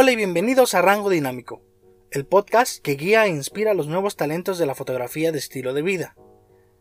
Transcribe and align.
Hola 0.00 0.12
y 0.12 0.16
bienvenidos 0.16 0.74
a 0.74 0.80
Rango 0.80 1.10
Dinámico, 1.10 1.60
el 2.12 2.24
podcast 2.24 2.80
que 2.80 2.94
guía 2.94 3.26
e 3.26 3.30
inspira 3.30 3.72
a 3.72 3.74
los 3.74 3.88
nuevos 3.88 4.14
talentos 4.14 4.56
de 4.56 4.64
la 4.64 4.76
fotografía 4.76 5.32
de 5.32 5.38
estilo 5.38 5.74
de 5.74 5.82
vida. 5.82 6.14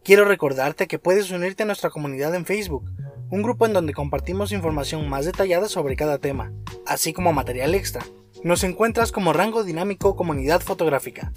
Quiero 0.04 0.24
recordarte 0.24 0.86
que 0.86 1.00
puedes 1.00 1.32
unirte 1.32 1.64
a 1.64 1.66
nuestra 1.66 1.90
comunidad 1.90 2.36
en 2.36 2.46
Facebook, 2.46 2.92
un 3.32 3.42
grupo 3.42 3.66
en 3.66 3.74
donde 3.74 3.96
compartimos 3.96 4.52
información 4.52 5.10
más 5.10 5.26
detallada 5.26 5.68
sobre 5.68 5.96
cada 5.96 6.20
tema, 6.20 6.54
así 6.86 7.12
como 7.12 7.34
material 7.34 7.74
extra. 7.74 8.06
Nos 8.44 8.64
encuentras 8.64 9.12
como 9.12 9.34
Rango 9.34 9.64
Dinámico 9.64 10.16
Comunidad 10.16 10.62
Fotográfica. 10.62 11.34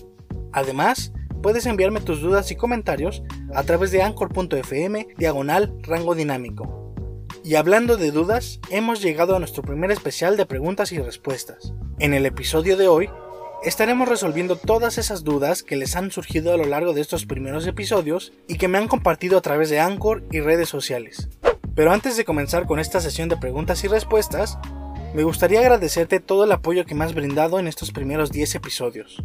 Además, 0.53 1.15
puedes 1.43 1.65
enviarme 1.65 2.03
tus 2.03 2.21
dudas 2.21 2.51
y 2.51 2.57
comentarios 2.57 3.23
a 3.55 3.63
través 3.63 3.91
de 3.91 4.03
anchor.fm 4.03 5.09
diagonal 5.17 5.75
rango 5.81 6.15
dinámico. 6.15 6.90
Y 7.43 7.55
hablando 7.55 7.97
de 7.97 8.11
dudas, 8.11 8.61
hemos 8.71 9.01
llegado 9.01 9.35
a 9.35 9.39
nuestro 9.39 9.63
primer 9.63 9.91
especial 9.91 10.37
de 10.37 10.45
preguntas 10.45 10.93
y 10.93 10.99
respuestas. 10.99 11.73
En 11.99 12.13
el 12.13 12.27
episodio 12.27 12.77
de 12.77 12.87
hoy, 12.87 13.09
estaremos 13.65 14.09
resolviendo 14.09 14.57
todas 14.57 14.99
esas 14.99 15.25
dudas 15.25 15.63
que 15.63 15.77
les 15.77 15.97
han 15.97 16.11
surgido 16.11 16.53
a 16.53 16.59
lo 16.59 16.65
largo 16.65 16.93
de 16.93 17.01
estos 17.01 17.25
primeros 17.25 17.67
episodios 17.67 18.33
y 18.47 18.59
que 18.59 18.69
me 18.69 18.77
han 18.77 18.89
compartido 18.89 19.39
a 19.39 19.41
través 19.41 19.71
de 19.71 19.81
Anchor 19.81 20.23
y 20.31 20.41
redes 20.41 20.69
sociales. 20.69 21.31
Pero 21.75 21.93
antes 21.93 22.19
de 22.19 22.27
comenzar 22.27 22.67
con 22.67 22.79
esta 22.79 23.01
sesión 23.01 23.31
de 23.31 23.39
preguntas 23.39 23.83
y 23.85 23.89
respuestas, 23.89 24.59
me 25.15 25.23
gustaría 25.23 25.61
agradecerte 25.61 26.21
todo 26.21 26.45
el 26.45 26.53
apoyo 26.53 26.85
que 26.85 26.95
me 26.95 27.05
has 27.05 27.15
brindado 27.15 27.59
en 27.59 27.69
estos 27.69 27.91
primeros 27.91 28.31
10 28.31 28.57
episodios. 28.57 29.23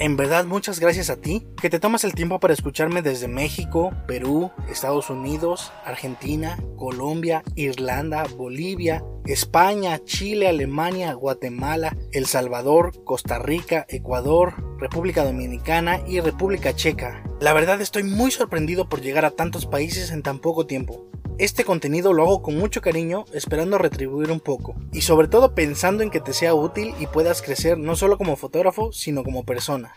En 0.00 0.16
verdad 0.16 0.44
muchas 0.44 0.78
gracias 0.78 1.10
a 1.10 1.16
ti 1.16 1.44
que 1.60 1.70
te 1.70 1.80
tomas 1.80 2.04
el 2.04 2.14
tiempo 2.14 2.38
para 2.38 2.54
escucharme 2.54 3.02
desde 3.02 3.26
México, 3.26 3.90
Perú, 4.06 4.52
Estados 4.70 5.10
Unidos, 5.10 5.72
Argentina, 5.84 6.56
Colombia, 6.76 7.42
Irlanda, 7.56 8.24
Bolivia, 8.36 9.02
España, 9.24 9.98
Chile, 10.04 10.46
Alemania, 10.46 11.12
Guatemala, 11.14 11.96
El 12.12 12.26
Salvador, 12.26 13.02
Costa 13.02 13.40
Rica, 13.40 13.86
Ecuador, 13.88 14.54
República 14.78 15.24
Dominicana 15.24 16.00
y 16.06 16.20
República 16.20 16.76
Checa. 16.76 17.24
La 17.40 17.52
verdad 17.52 17.80
estoy 17.80 18.04
muy 18.04 18.30
sorprendido 18.30 18.88
por 18.88 19.00
llegar 19.00 19.24
a 19.24 19.32
tantos 19.32 19.66
países 19.66 20.12
en 20.12 20.22
tan 20.22 20.38
poco 20.38 20.64
tiempo. 20.64 21.08
Este 21.38 21.62
contenido 21.64 22.12
lo 22.12 22.24
hago 22.24 22.42
con 22.42 22.56
mucho 22.58 22.80
cariño, 22.80 23.24
esperando 23.32 23.78
retribuir 23.78 24.32
un 24.32 24.40
poco, 24.40 24.74
y 24.92 25.02
sobre 25.02 25.28
todo 25.28 25.54
pensando 25.54 26.02
en 26.02 26.10
que 26.10 26.20
te 26.20 26.32
sea 26.32 26.52
útil 26.52 26.94
y 26.98 27.06
puedas 27.06 27.42
crecer 27.42 27.78
no 27.78 27.94
solo 27.94 28.18
como 28.18 28.34
fotógrafo, 28.34 28.90
sino 28.90 29.22
como 29.22 29.44
persona. 29.44 29.87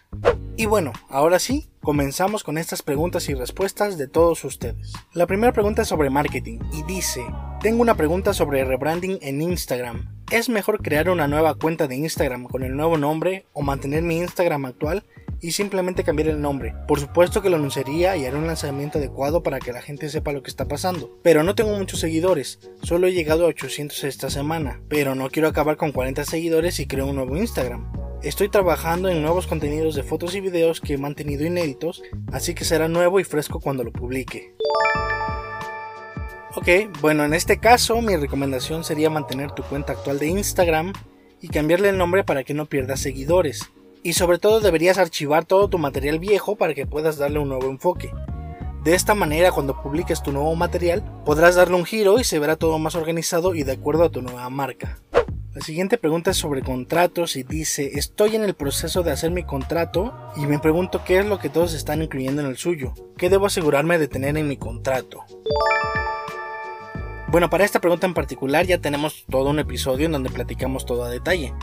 Y 0.57 0.65
bueno, 0.65 0.93
ahora 1.09 1.39
sí, 1.39 1.69
comenzamos 1.81 2.43
con 2.43 2.57
estas 2.57 2.83
preguntas 2.83 3.29
y 3.29 3.33
respuestas 3.33 3.97
de 3.97 4.07
todos 4.07 4.43
ustedes. 4.43 4.93
La 5.13 5.25
primera 5.25 5.53
pregunta 5.53 5.81
es 5.81 5.87
sobre 5.87 6.09
marketing 6.09 6.59
y 6.73 6.83
dice, 6.83 7.25
tengo 7.61 7.81
una 7.81 7.95
pregunta 7.95 8.33
sobre 8.33 8.63
rebranding 8.63 9.17
en 9.21 9.41
Instagram. 9.41 10.20
¿Es 10.31 10.47
mejor 10.47 10.81
crear 10.81 11.09
una 11.09 11.27
nueva 11.27 11.55
cuenta 11.55 11.89
de 11.89 11.97
Instagram 11.97 12.45
con 12.45 12.63
el 12.63 12.77
nuevo 12.77 12.97
nombre 12.97 13.47
o 13.51 13.61
mantener 13.61 14.01
mi 14.01 14.15
Instagram 14.15 14.63
actual 14.63 15.03
y 15.41 15.51
simplemente 15.51 16.05
cambiar 16.05 16.29
el 16.29 16.39
nombre. 16.39 16.73
Por 16.87 17.01
supuesto 17.01 17.41
que 17.41 17.49
lo 17.49 17.57
anunciaría 17.57 18.15
y 18.15 18.25
haré 18.25 18.37
un 18.37 18.47
lanzamiento 18.47 18.97
adecuado 18.97 19.43
para 19.43 19.59
que 19.59 19.73
la 19.73 19.81
gente 19.81 20.07
sepa 20.07 20.31
lo 20.31 20.41
que 20.41 20.49
está 20.49 20.69
pasando. 20.69 21.19
Pero 21.21 21.43
no 21.43 21.53
tengo 21.53 21.77
muchos 21.77 21.99
seguidores, 21.99 22.59
solo 22.81 23.07
he 23.07 23.13
llegado 23.13 23.43
a 23.43 23.49
800 23.49 24.05
esta 24.05 24.29
semana, 24.29 24.81
pero 24.87 25.15
no 25.15 25.29
quiero 25.29 25.49
acabar 25.49 25.75
con 25.75 25.91
40 25.91 26.23
seguidores 26.23 26.79
y 26.79 26.87
creo 26.87 27.07
un 27.07 27.17
nuevo 27.17 27.35
Instagram. 27.35 27.91
Estoy 28.23 28.47
trabajando 28.47 29.09
en 29.09 29.21
nuevos 29.21 29.47
contenidos 29.47 29.95
de 29.95 30.03
fotos 30.03 30.33
y 30.35 30.39
videos 30.39 30.79
que 30.79 30.93
he 30.93 30.97
mantenido 30.97 31.45
inéditos, 31.45 32.03
así 32.31 32.53
que 32.53 32.63
será 32.63 32.87
nuevo 32.87 33.19
y 33.19 33.25
fresco 33.25 33.59
cuando 33.59 33.83
lo 33.83 33.91
publique. 33.91 34.55
Ok, 36.53 36.67
bueno, 36.99 37.23
en 37.23 37.33
este 37.33 37.59
caso 37.59 38.01
mi 38.01 38.17
recomendación 38.17 38.83
sería 38.83 39.09
mantener 39.09 39.51
tu 39.51 39.63
cuenta 39.63 39.93
actual 39.93 40.19
de 40.19 40.27
Instagram 40.27 40.91
y 41.39 41.47
cambiarle 41.47 41.87
el 41.87 41.97
nombre 41.97 42.25
para 42.25 42.43
que 42.43 42.53
no 42.53 42.65
pierdas 42.65 42.99
seguidores 42.99 43.71
y 44.03 44.13
sobre 44.13 44.37
todo 44.37 44.59
deberías 44.59 44.97
archivar 44.97 45.45
todo 45.45 45.69
tu 45.69 45.77
material 45.77 46.19
viejo 46.19 46.57
para 46.57 46.73
que 46.73 46.85
puedas 46.85 47.17
darle 47.17 47.39
un 47.39 47.47
nuevo 47.47 47.69
enfoque. 47.69 48.11
De 48.83 48.95
esta 48.95 49.15
manera 49.15 49.53
cuando 49.53 49.81
publiques 49.81 50.23
tu 50.23 50.33
nuevo 50.33 50.53
material 50.55 51.03
podrás 51.23 51.55
darle 51.55 51.75
un 51.75 51.85
giro 51.85 52.19
y 52.19 52.25
se 52.25 52.37
verá 52.37 52.57
todo 52.57 52.77
más 52.79 52.95
organizado 52.95 53.55
y 53.55 53.63
de 53.63 53.71
acuerdo 53.71 54.03
a 54.03 54.11
tu 54.11 54.21
nueva 54.21 54.49
marca. 54.49 54.99
La 55.53 55.61
siguiente 55.61 55.97
pregunta 55.97 56.31
es 56.31 56.37
sobre 56.37 56.63
contratos 56.63 57.37
y 57.37 57.43
dice, 57.43 57.91
estoy 57.93 58.35
en 58.35 58.43
el 58.43 58.55
proceso 58.55 59.03
de 59.03 59.11
hacer 59.11 59.31
mi 59.31 59.43
contrato 59.43 60.13
y 60.35 60.45
me 60.47 60.59
pregunto 60.59 61.03
qué 61.05 61.19
es 61.19 61.25
lo 61.25 61.39
que 61.39 61.49
todos 61.49 61.73
están 61.73 62.01
incluyendo 62.01 62.41
en 62.41 62.47
el 62.47 62.57
suyo, 62.57 62.93
qué 63.17 63.29
debo 63.29 63.45
asegurarme 63.45 63.99
de 63.99 64.07
tener 64.07 64.37
en 64.37 64.47
mi 64.47 64.57
contrato. 64.57 65.25
Bueno, 67.31 67.49
para 67.49 67.63
esta 67.63 67.79
pregunta 67.79 68.05
en 68.05 68.13
particular 68.13 68.65
ya 68.65 68.79
tenemos 68.79 69.25
todo 69.29 69.49
un 69.49 69.59
episodio 69.59 70.05
en 70.05 70.11
donde 70.11 70.29
platicamos 70.29 70.85
todo 70.85 71.03
a 71.03 71.09
detalle 71.09 71.53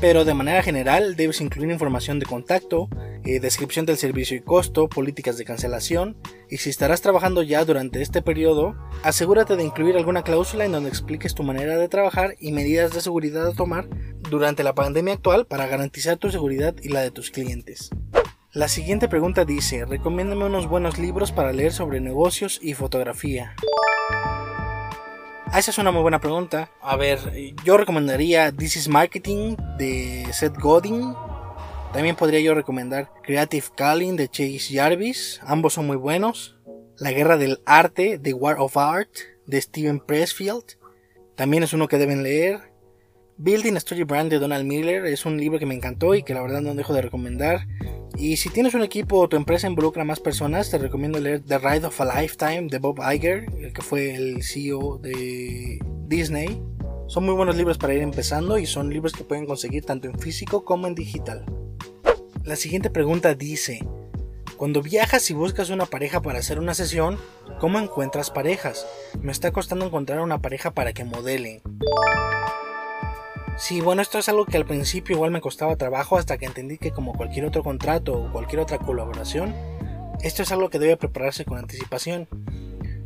pero 0.00 0.24
de 0.24 0.34
manera 0.34 0.62
general 0.62 1.16
debes 1.16 1.40
incluir 1.40 1.70
información 1.70 2.18
de 2.20 2.26
contacto, 2.26 2.88
eh, 3.24 3.40
descripción 3.40 3.84
del 3.84 3.96
servicio 3.96 4.36
y 4.36 4.40
costo, 4.40 4.88
políticas 4.88 5.36
de 5.38 5.44
cancelación, 5.44 6.16
y 6.48 6.58
si 6.58 6.70
estarás 6.70 7.00
trabajando 7.00 7.42
ya 7.42 7.64
durante 7.64 8.00
este 8.00 8.22
periodo, 8.22 8.76
asegúrate 9.02 9.56
de 9.56 9.64
incluir 9.64 9.96
alguna 9.96 10.22
cláusula 10.22 10.64
en 10.64 10.72
donde 10.72 10.88
expliques 10.88 11.34
tu 11.34 11.42
manera 11.42 11.76
de 11.76 11.88
trabajar 11.88 12.36
y 12.38 12.52
medidas 12.52 12.92
de 12.92 13.00
seguridad 13.00 13.48
a 13.48 13.54
tomar 13.54 13.88
durante 14.30 14.62
la 14.62 14.74
pandemia 14.74 15.14
actual 15.14 15.46
para 15.46 15.66
garantizar 15.66 16.16
tu 16.16 16.30
seguridad 16.30 16.74
y 16.80 16.90
la 16.90 17.00
de 17.00 17.10
tus 17.10 17.30
clientes. 17.30 17.90
La 18.52 18.68
siguiente 18.68 19.08
pregunta 19.08 19.44
dice, 19.44 19.84
recomiéndame 19.84 20.44
unos 20.44 20.68
buenos 20.68 20.98
libros 20.98 21.32
para 21.32 21.52
leer 21.52 21.72
sobre 21.72 22.00
negocios 22.00 22.60
y 22.62 22.74
fotografía. 22.74 23.54
Ah, 25.50 25.60
esa 25.60 25.70
es 25.70 25.78
una 25.78 25.90
muy 25.90 26.02
buena 26.02 26.20
pregunta. 26.20 26.70
A 26.82 26.96
ver, 26.96 27.18
yo 27.64 27.78
recomendaría 27.78 28.52
This 28.52 28.76
is 28.76 28.88
Marketing 28.88 29.56
de 29.78 30.26
Seth 30.30 30.58
Godin. 30.58 31.14
También 31.94 32.16
podría 32.16 32.40
yo 32.40 32.54
recomendar 32.54 33.10
Creative 33.22 33.64
Calling 33.74 34.16
de 34.16 34.28
Chase 34.28 34.74
Jarvis. 34.74 35.40
Ambos 35.42 35.72
son 35.72 35.86
muy 35.86 35.96
buenos. 35.96 36.58
La 36.98 37.12
Guerra 37.12 37.38
del 37.38 37.60
Arte, 37.64 38.18
The 38.18 38.34
War 38.34 38.56
of 38.58 38.76
Art 38.76 39.08
de 39.46 39.58
Steven 39.58 40.00
Pressfield. 40.00 40.76
También 41.34 41.62
es 41.62 41.72
uno 41.72 41.88
que 41.88 41.96
deben 41.96 42.22
leer. 42.22 42.72
Building 43.38 43.74
a 43.74 43.78
Story 43.78 44.02
Brand 44.02 44.30
de 44.30 44.40
Donald 44.40 44.66
Miller 44.66 45.06
es 45.06 45.24
un 45.24 45.38
libro 45.38 45.58
que 45.58 45.66
me 45.66 45.74
encantó 45.74 46.14
y 46.14 46.24
que 46.24 46.34
la 46.34 46.42
verdad 46.42 46.60
no 46.60 46.74
dejo 46.74 46.92
de 46.92 47.00
recomendar. 47.00 47.66
Y 48.18 48.36
si 48.36 48.50
tienes 48.50 48.74
un 48.74 48.82
equipo 48.82 49.20
o 49.20 49.28
tu 49.28 49.36
empresa 49.36 49.68
involucra 49.68 50.02
a 50.02 50.04
más 50.04 50.18
personas, 50.18 50.70
te 50.70 50.78
recomiendo 50.78 51.20
leer 51.20 51.40
The 51.40 51.58
Ride 51.58 51.86
of 51.86 52.00
a 52.00 52.20
Lifetime 52.20 52.66
de 52.66 52.80
Bob 52.80 52.98
Iger, 53.00 53.46
el 53.60 53.72
que 53.72 53.80
fue 53.80 54.16
el 54.16 54.42
CEO 54.42 54.98
de 54.98 55.78
Disney. 56.08 56.60
Son 57.06 57.24
muy 57.24 57.34
buenos 57.34 57.54
libros 57.54 57.78
para 57.78 57.94
ir 57.94 58.02
empezando 58.02 58.58
y 58.58 58.66
son 58.66 58.90
libros 58.90 59.12
que 59.12 59.22
pueden 59.22 59.46
conseguir 59.46 59.84
tanto 59.84 60.08
en 60.08 60.18
físico 60.18 60.64
como 60.64 60.88
en 60.88 60.96
digital. 60.96 61.44
La 62.42 62.56
siguiente 62.56 62.90
pregunta 62.90 63.36
dice, 63.36 63.86
cuando 64.56 64.82
viajas 64.82 65.30
y 65.30 65.34
buscas 65.34 65.70
una 65.70 65.86
pareja 65.86 66.20
para 66.20 66.40
hacer 66.40 66.58
una 66.58 66.74
sesión, 66.74 67.18
¿cómo 67.60 67.78
encuentras 67.78 68.32
parejas? 68.32 68.84
Me 69.22 69.30
está 69.30 69.52
costando 69.52 69.86
encontrar 69.86 70.20
una 70.22 70.42
pareja 70.42 70.72
para 70.72 70.92
que 70.92 71.04
modele. 71.04 71.62
Sí, 73.58 73.80
bueno, 73.80 74.02
esto 74.02 74.18
es 74.18 74.28
algo 74.28 74.46
que 74.46 74.56
al 74.56 74.64
principio 74.64 75.16
igual 75.16 75.32
me 75.32 75.40
costaba 75.40 75.74
trabajo 75.74 76.16
hasta 76.16 76.38
que 76.38 76.46
entendí 76.46 76.78
que 76.78 76.92
como 76.92 77.12
cualquier 77.12 77.44
otro 77.44 77.64
contrato 77.64 78.14
o 78.14 78.30
cualquier 78.30 78.60
otra 78.60 78.78
colaboración, 78.78 79.52
esto 80.22 80.44
es 80.44 80.52
algo 80.52 80.70
que 80.70 80.78
debe 80.78 80.96
prepararse 80.96 81.44
con 81.44 81.58
anticipación. 81.58 82.28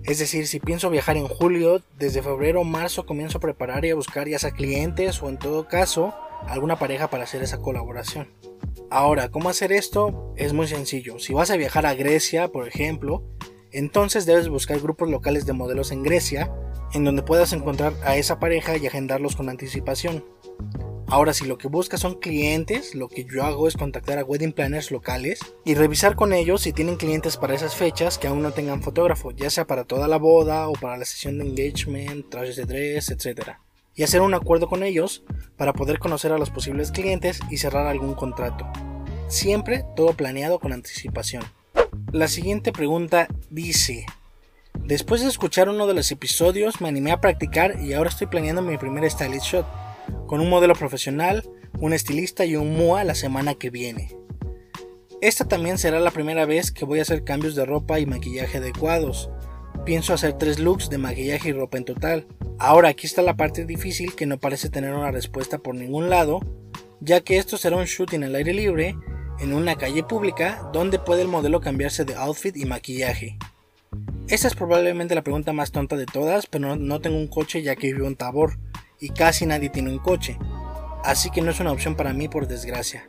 Es 0.04 0.18
decir, 0.18 0.46
si 0.46 0.60
pienso 0.60 0.90
viajar 0.90 1.16
en 1.16 1.26
julio, 1.26 1.80
desde 1.98 2.22
febrero 2.22 2.60
o 2.60 2.64
marzo 2.64 3.06
comienzo 3.06 3.38
a 3.38 3.40
preparar 3.40 3.86
y 3.86 3.90
a 3.90 3.94
buscar 3.94 4.28
ya 4.28 4.38
sea 4.38 4.50
clientes 4.50 5.22
o 5.22 5.30
en 5.30 5.38
todo 5.38 5.68
caso 5.68 6.14
alguna 6.46 6.78
pareja 6.78 7.08
para 7.08 7.24
hacer 7.24 7.42
esa 7.42 7.58
colaboración. 7.58 8.28
Ahora, 8.90 9.30
¿cómo 9.30 9.48
hacer 9.48 9.72
esto? 9.72 10.34
Es 10.36 10.52
muy 10.52 10.66
sencillo. 10.66 11.18
Si 11.18 11.32
vas 11.32 11.50
a 11.50 11.56
viajar 11.56 11.86
a 11.86 11.94
Grecia, 11.94 12.48
por 12.48 12.68
ejemplo, 12.68 13.24
entonces 13.70 14.26
debes 14.26 14.50
buscar 14.50 14.80
grupos 14.80 15.08
locales 15.08 15.46
de 15.46 15.54
modelos 15.54 15.92
en 15.92 16.02
Grecia 16.02 16.52
en 16.92 17.04
donde 17.04 17.22
puedas 17.22 17.52
encontrar 17.52 17.94
a 18.04 18.16
esa 18.16 18.38
pareja 18.38 18.76
y 18.76 18.86
agendarlos 18.86 19.36
con 19.36 19.48
anticipación. 19.48 20.24
Ahora, 21.12 21.34
si 21.34 21.44
lo 21.44 21.58
que 21.58 21.68
buscas 21.68 22.00
son 22.00 22.14
clientes, 22.14 22.94
lo 22.94 23.06
que 23.06 23.24
yo 23.24 23.44
hago 23.44 23.68
es 23.68 23.76
contactar 23.76 24.18
a 24.18 24.24
wedding 24.24 24.54
planners 24.54 24.90
locales 24.90 25.40
y 25.62 25.74
revisar 25.74 26.16
con 26.16 26.32
ellos 26.32 26.62
si 26.62 26.72
tienen 26.72 26.96
clientes 26.96 27.36
para 27.36 27.54
esas 27.54 27.74
fechas 27.74 28.16
que 28.16 28.28
aún 28.28 28.40
no 28.40 28.52
tengan 28.52 28.82
fotógrafo, 28.82 29.30
ya 29.30 29.50
sea 29.50 29.66
para 29.66 29.84
toda 29.84 30.08
la 30.08 30.16
boda 30.16 30.68
o 30.68 30.72
para 30.72 30.96
la 30.96 31.04
sesión 31.04 31.36
de 31.36 31.44
engagement, 31.44 32.30
trajes 32.30 32.56
de 32.56 32.64
dress, 32.64 33.10
etc. 33.10 33.58
Y 33.94 34.04
hacer 34.04 34.22
un 34.22 34.32
acuerdo 34.32 34.68
con 34.68 34.82
ellos 34.82 35.22
para 35.58 35.74
poder 35.74 35.98
conocer 35.98 36.32
a 36.32 36.38
los 36.38 36.48
posibles 36.48 36.92
clientes 36.92 37.40
y 37.50 37.58
cerrar 37.58 37.86
algún 37.88 38.14
contrato. 38.14 38.66
Siempre 39.28 39.84
todo 39.94 40.14
planeado 40.14 40.60
con 40.60 40.72
anticipación. 40.72 41.44
La 42.10 42.26
siguiente 42.26 42.72
pregunta 42.72 43.28
dice, 43.50 44.06
Después 44.84 45.22
de 45.22 45.28
escuchar 45.28 45.68
uno 45.68 45.86
de 45.86 45.94
los 45.94 46.10
episodios 46.10 46.80
me 46.80 46.88
animé 46.88 47.12
a 47.12 47.20
practicar 47.20 47.80
y 47.80 47.92
ahora 47.92 48.10
estoy 48.10 48.26
planeando 48.26 48.62
mi 48.62 48.76
primer 48.78 49.08
stylist 49.08 49.46
shot, 49.46 49.66
con 50.26 50.40
un 50.40 50.50
modelo 50.50 50.74
profesional, 50.74 51.48
un 51.78 51.92
estilista 51.92 52.44
y 52.44 52.56
un 52.56 52.76
MUA 52.76 53.04
la 53.04 53.14
semana 53.14 53.54
que 53.54 53.70
viene. 53.70 54.14
Esta 55.20 55.46
también 55.46 55.78
será 55.78 56.00
la 56.00 56.10
primera 56.10 56.46
vez 56.46 56.72
que 56.72 56.84
voy 56.84 56.98
a 56.98 57.02
hacer 57.02 57.22
cambios 57.22 57.54
de 57.54 57.64
ropa 57.64 58.00
y 58.00 58.06
maquillaje 58.06 58.58
adecuados. 58.58 59.30
Pienso 59.84 60.14
hacer 60.14 60.32
tres 60.32 60.58
looks 60.58 60.90
de 60.90 60.98
maquillaje 60.98 61.50
y 61.50 61.52
ropa 61.52 61.78
en 61.78 61.84
total. 61.84 62.26
Ahora 62.58 62.88
aquí 62.88 63.06
está 63.06 63.22
la 63.22 63.36
parte 63.36 63.64
difícil 63.64 64.16
que 64.16 64.26
no 64.26 64.40
parece 64.40 64.68
tener 64.68 64.92
una 64.94 65.12
respuesta 65.12 65.58
por 65.58 65.76
ningún 65.76 66.10
lado, 66.10 66.40
ya 67.00 67.20
que 67.20 67.38
esto 67.38 67.56
será 67.56 67.76
un 67.76 67.84
shooting 67.84 68.24
al 68.24 68.34
aire 68.34 68.52
libre 68.52 68.96
en 69.38 69.54
una 69.54 69.76
calle 69.76 70.02
pública 70.02 70.68
donde 70.72 70.98
puede 70.98 71.22
el 71.22 71.28
modelo 71.28 71.60
cambiarse 71.60 72.04
de 72.04 72.16
outfit 72.16 72.56
y 72.56 72.64
maquillaje. 72.64 73.38
Esta 74.32 74.48
es 74.48 74.54
probablemente 74.54 75.14
la 75.14 75.22
pregunta 75.22 75.52
más 75.52 75.72
tonta 75.72 75.96
de 75.96 76.06
todas, 76.06 76.46
pero 76.46 76.74
no, 76.74 77.00
tengo 77.00 77.18
un 77.18 77.28
coche 77.28 77.62
ya 77.62 77.76
que 77.76 77.92
vivo 77.92 78.06
en 78.06 78.16
Tabor 78.16 78.58
y 78.98 79.10
casi 79.10 79.44
nadie 79.44 79.68
tiene 79.68 79.90
un 79.90 79.98
coche, 79.98 80.38
así 81.04 81.30
que 81.30 81.42
no 81.42 81.50
es 81.50 81.60
una 81.60 81.72
opción 81.72 81.96
para 81.96 82.14
mí 82.14 82.28
por 82.28 82.48
desgracia. 82.48 83.06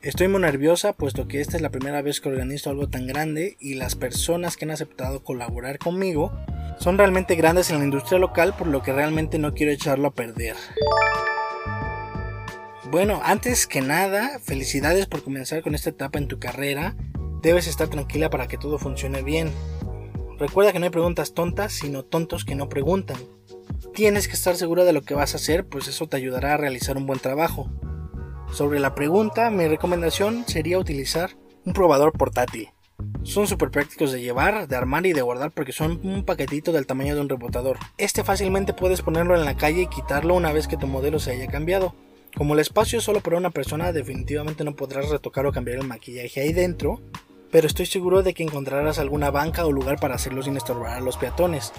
Estoy 0.00 0.28
muy 0.28 0.40
nerviosa 0.40 0.94
puesto 0.94 1.28
que 1.28 1.42
esta 1.42 1.56
es 1.56 1.62
la 1.62 1.68
primera 1.68 2.00
vez 2.00 2.20
que 2.20 2.30
organizo 2.30 2.70
algo 2.70 2.88
tan 2.88 3.06
grande 3.06 3.56
y 3.60 3.74
las 3.74 3.96
personas 3.96 4.56
que 4.56 4.64
han 4.64 4.70
aceptado 4.70 5.22
colaborar 5.22 5.78
conmigo 5.78 6.32
son 6.78 6.96
realmente 6.96 7.34
grandes 7.34 7.70
en 7.70 7.78
la 7.78 7.84
industria 7.84 8.18
local 8.18 8.54
por 8.56 8.66
lo 8.66 8.82
que 8.82 8.92
realmente 8.92 9.38
no 9.38 9.52
quiero 9.52 9.72
echarlo 9.72 10.08
a 10.08 10.14
perder. 10.14 10.56
Bueno, 12.90 13.20
antes 13.24 13.66
que 13.66 13.80
nada, 13.80 14.38
felicidades 14.38 15.06
por 15.06 15.22
comenzar 15.22 15.62
con 15.62 15.74
esta 15.74 15.90
etapa 15.90 16.18
en 16.18 16.28
tu 16.28 16.38
carrera. 16.38 16.96
Debes 17.42 17.66
estar 17.66 17.88
tranquila 17.88 18.30
para 18.30 18.48
que 18.48 18.58
todo 18.58 18.78
funcione 18.78 19.22
bien. 19.22 19.50
Recuerda 20.42 20.72
que 20.72 20.80
no 20.80 20.86
hay 20.86 20.90
preguntas 20.90 21.34
tontas, 21.34 21.72
sino 21.72 22.02
tontos 22.02 22.44
que 22.44 22.56
no 22.56 22.68
preguntan. 22.68 23.16
Tienes 23.94 24.26
que 24.26 24.34
estar 24.34 24.56
segura 24.56 24.84
de 24.84 24.92
lo 24.92 25.02
que 25.02 25.14
vas 25.14 25.34
a 25.34 25.36
hacer, 25.36 25.68
pues 25.68 25.86
eso 25.86 26.08
te 26.08 26.16
ayudará 26.16 26.54
a 26.54 26.56
realizar 26.56 26.96
un 26.96 27.06
buen 27.06 27.20
trabajo. 27.20 27.70
Sobre 28.52 28.80
la 28.80 28.96
pregunta, 28.96 29.50
mi 29.50 29.68
recomendación 29.68 30.42
sería 30.48 30.80
utilizar 30.80 31.30
un 31.64 31.74
probador 31.74 32.10
portátil. 32.10 32.70
Son 33.22 33.46
súper 33.46 33.70
prácticos 33.70 34.10
de 34.10 34.20
llevar, 34.20 34.66
de 34.66 34.74
armar 34.74 35.06
y 35.06 35.12
de 35.12 35.22
guardar 35.22 35.52
porque 35.52 35.70
son 35.70 36.00
un 36.02 36.24
paquetito 36.24 36.72
del 36.72 36.88
tamaño 36.88 37.14
de 37.14 37.20
un 37.20 37.28
rebotador. 37.28 37.78
Este 37.96 38.24
fácilmente 38.24 38.74
puedes 38.74 39.00
ponerlo 39.00 39.36
en 39.36 39.44
la 39.44 39.56
calle 39.56 39.82
y 39.82 39.86
quitarlo 39.86 40.34
una 40.34 40.52
vez 40.52 40.66
que 40.66 40.76
tu 40.76 40.88
modelo 40.88 41.20
se 41.20 41.30
haya 41.30 41.46
cambiado. 41.46 41.94
Como 42.36 42.54
el 42.54 42.60
espacio 42.60 42.98
es 42.98 43.04
solo 43.04 43.20
para 43.20 43.36
una 43.36 43.50
persona, 43.50 43.92
definitivamente 43.92 44.64
no 44.64 44.74
podrás 44.74 45.08
retocar 45.08 45.46
o 45.46 45.52
cambiar 45.52 45.78
el 45.78 45.86
maquillaje 45.86 46.40
ahí 46.40 46.52
dentro, 46.52 47.00
pero 47.52 47.68
estoy 47.68 47.86
seguro 47.86 48.24
de 48.24 48.34
que 48.34 48.42
encontrarás 48.42 48.98
alguna 48.98 49.30
banca 49.30 49.64
o 49.64 49.70
lugar 49.70 50.00
para 50.00 50.16
hacerlo 50.16 50.42
sin 50.42 50.56
estorbar 50.56 50.96
a 50.96 51.00
los 51.00 51.16
peatones. 51.16 51.72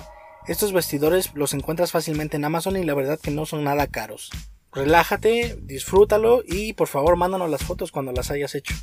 Estos 0.47 0.71
vestidores 0.71 1.31
los 1.33 1.53
encuentras 1.53 1.91
fácilmente 1.91 2.37
en 2.37 2.45
Amazon 2.45 2.77
y 2.77 2.85
la 2.85 2.93
verdad 2.93 3.19
que 3.19 3.31
no 3.31 3.45
son 3.45 3.65
nada 3.65 3.87
caros 3.87 4.29
relájate, 4.73 5.57
disfrútalo 5.61 6.41
y 6.45 6.73
por 6.73 6.87
favor 6.87 7.15
mándanos 7.15 7.49
las 7.49 7.63
fotos 7.63 7.91
cuando 7.91 8.11
las 8.11 8.31
hayas 8.31 8.55
hecho. 8.55 8.75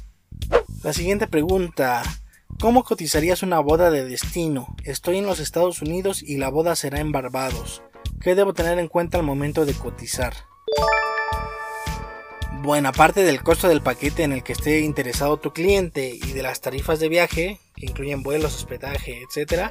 La 0.83 0.93
siguiente 0.93 1.27
pregunta. 1.27 2.03
¿Cómo 2.59 2.85
cotizarías 2.85 3.43
una 3.43 3.61
boda 3.61 3.91
de 3.91 4.05
destino? 4.05 4.75
Estoy 4.85 5.19
en 5.19 5.27
los 5.27 5.41
Estados 5.41 5.83
Unidos 5.83 6.23
y 6.23 6.37
la 6.37 6.51
boda 6.51 6.77
será 6.77 7.01
en 7.01 7.13
Barbados. 7.13 7.83
¿Qué 8.21 8.35
debo 8.35 8.53
tener 8.53 8.79
en 8.79 8.89
cuenta 8.89 9.19
al 9.19 9.25
momento 9.25 9.65
de 9.65 9.73
cotizar? 9.73 10.35
Bueno, 12.62 12.91
aparte 12.91 13.25
del 13.25 13.43
costo 13.43 13.69
del 13.69 13.81
paquete 13.81 14.23
en 14.23 14.33
el 14.33 14.43
que 14.43 14.53
esté 14.53 14.81
interesado 14.81 15.39
tu 15.39 15.55
cliente 15.55 16.11
y 16.15 16.33
de 16.33 16.43
las 16.43 16.61
tarifas 16.61 17.01
de 17.01 17.09
viaje, 17.09 17.59
que 17.75 17.87
incluyen 17.87 18.23
vuelos, 18.23 18.55
hospedaje, 18.55 19.23
etc., 19.23 19.71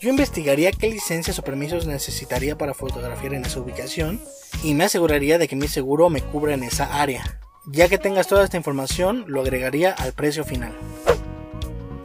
yo 0.00 0.10
investigaría 0.10 0.72
qué 0.72 0.90
licencias 0.90 1.38
o 1.38 1.44
permisos 1.44 1.86
necesitaría 1.86 2.58
para 2.58 2.74
fotografiar 2.74 3.34
en 3.34 3.44
esa 3.44 3.60
ubicación 3.60 4.20
y 4.64 4.74
me 4.74 4.84
aseguraría 4.84 5.38
de 5.38 5.46
que 5.46 5.54
mi 5.54 5.68
seguro 5.68 6.10
me 6.10 6.20
cubra 6.20 6.54
en 6.54 6.64
esa 6.64 7.00
área. 7.00 7.40
Ya 7.66 7.88
que 7.88 7.98
tengas 7.98 8.26
toda 8.26 8.42
esta 8.42 8.56
información, 8.56 9.24
lo 9.28 9.42
agregaría 9.42 9.92
al 9.92 10.12
precio 10.12 10.44
final. 10.44 10.76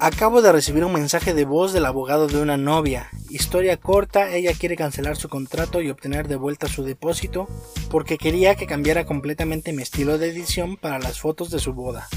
Acabo 0.03 0.41
de 0.41 0.51
recibir 0.51 0.83
un 0.83 0.91
mensaje 0.91 1.33
de 1.33 1.45
voz 1.45 1.71
del 1.71 1.85
abogado 1.85 2.27
de 2.27 2.41
una 2.41 2.57
novia. 2.57 3.09
Historia 3.29 3.77
corta, 3.77 4.35
ella 4.35 4.51
quiere 4.51 4.75
cancelar 4.75 5.15
su 5.15 5.29
contrato 5.29 5.81
y 5.81 5.89
obtener 5.89 6.27
de 6.27 6.35
vuelta 6.35 6.67
su 6.67 6.83
depósito 6.83 7.47
porque 7.89 8.17
quería 8.17 8.55
que 8.55 8.67
cambiara 8.67 9.05
completamente 9.05 9.71
mi 9.71 9.81
estilo 9.81 10.17
de 10.17 10.27
edición 10.27 10.75
para 10.75 10.99
las 10.99 11.21
fotos 11.21 11.51
de 11.51 11.59
su 11.59 11.71
boda, 11.71 12.09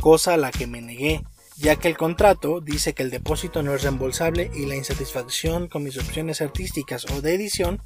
cosa 0.00 0.32
a 0.32 0.36
la 0.38 0.50
que 0.50 0.66
me 0.66 0.80
negué 0.80 1.24
ya 1.58 1.76
que 1.76 1.88
el 1.88 1.98
contrato 1.98 2.62
dice 2.62 2.94
que 2.94 3.02
el 3.02 3.10
depósito 3.10 3.62
no 3.62 3.74
es 3.74 3.82
reembolsable 3.82 4.50
y 4.54 4.64
la 4.64 4.76
insatisfacción 4.76 5.68
con 5.68 5.82
mis 5.82 5.98
opciones 5.98 6.40
artísticas 6.40 7.04
o 7.04 7.20
de 7.20 7.34
edición 7.34 7.82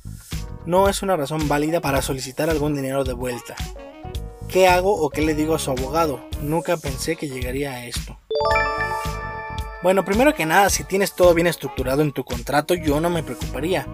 no 0.65 0.89
es 0.89 1.03
una 1.03 1.17
razón 1.17 1.49
válida 1.49 1.81
para 1.81 2.03
solicitar 2.03 2.51
algún 2.51 2.77
dinero 2.77 3.03
de 3.03 3.15
vuelta. 3.15 3.57
¿Qué 4.47 4.69
hago 4.69 4.95
o 4.95 5.11
qué 5.11 5.23
le 5.23 5.35
digo 5.35 5.57
a 5.57 5.59
su 5.59 5.73
abogado? 5.73 6.21
Nunca 6.41 6.77
pensé 6.77 7.17
que 7.17 7.29
llegaría 7.29 7.73
a 7.73 7.87
esto. 7.87 8.17
Bueno, 9.83 10.05
primero 10.05 10.35
que 10.35 10.45
nada, 10.45 10.69
si 10.69 10.85
tienes 10.85 11.15
todo 11.15 11.33
bien 11.33 11.47
estructurado 11.47 12.03
en 12.03 12.13
tu 12.13 12.23
contrato, 12.23 12.75
yo 12.75 13.01
no 13.01 13.09
me 13.09 13.23
preocuparía. 13.23 13.87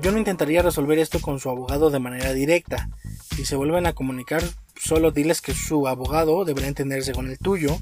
Yo 0.00 0.12
no 0.12 0.18
intentaría 0.18 0.62
resolver 0.62 0.98
esto 1.00 1.20
con 1.20 1.40
su 1.40 1.50
abogado 1.50 1.90
de 1.90 1.98
manera 1.98 2.32
directa. 2.32 2.88
Si 3.34 3.44
se 3.44 3.56
vuelven 3.56 3.86
a 3.86 3.94
comunicar, 3.94 4.44
solo 4.76 5.10
diles 5.10 5.40
que 5.40 5.52
su 5.52 5.88
abogado 5.88 6.44
deberá 6.44 6.68
entenderse 6.68 7.12
con 7.12 7.28
el 7.28 7.38
tuyo 7.38 7.78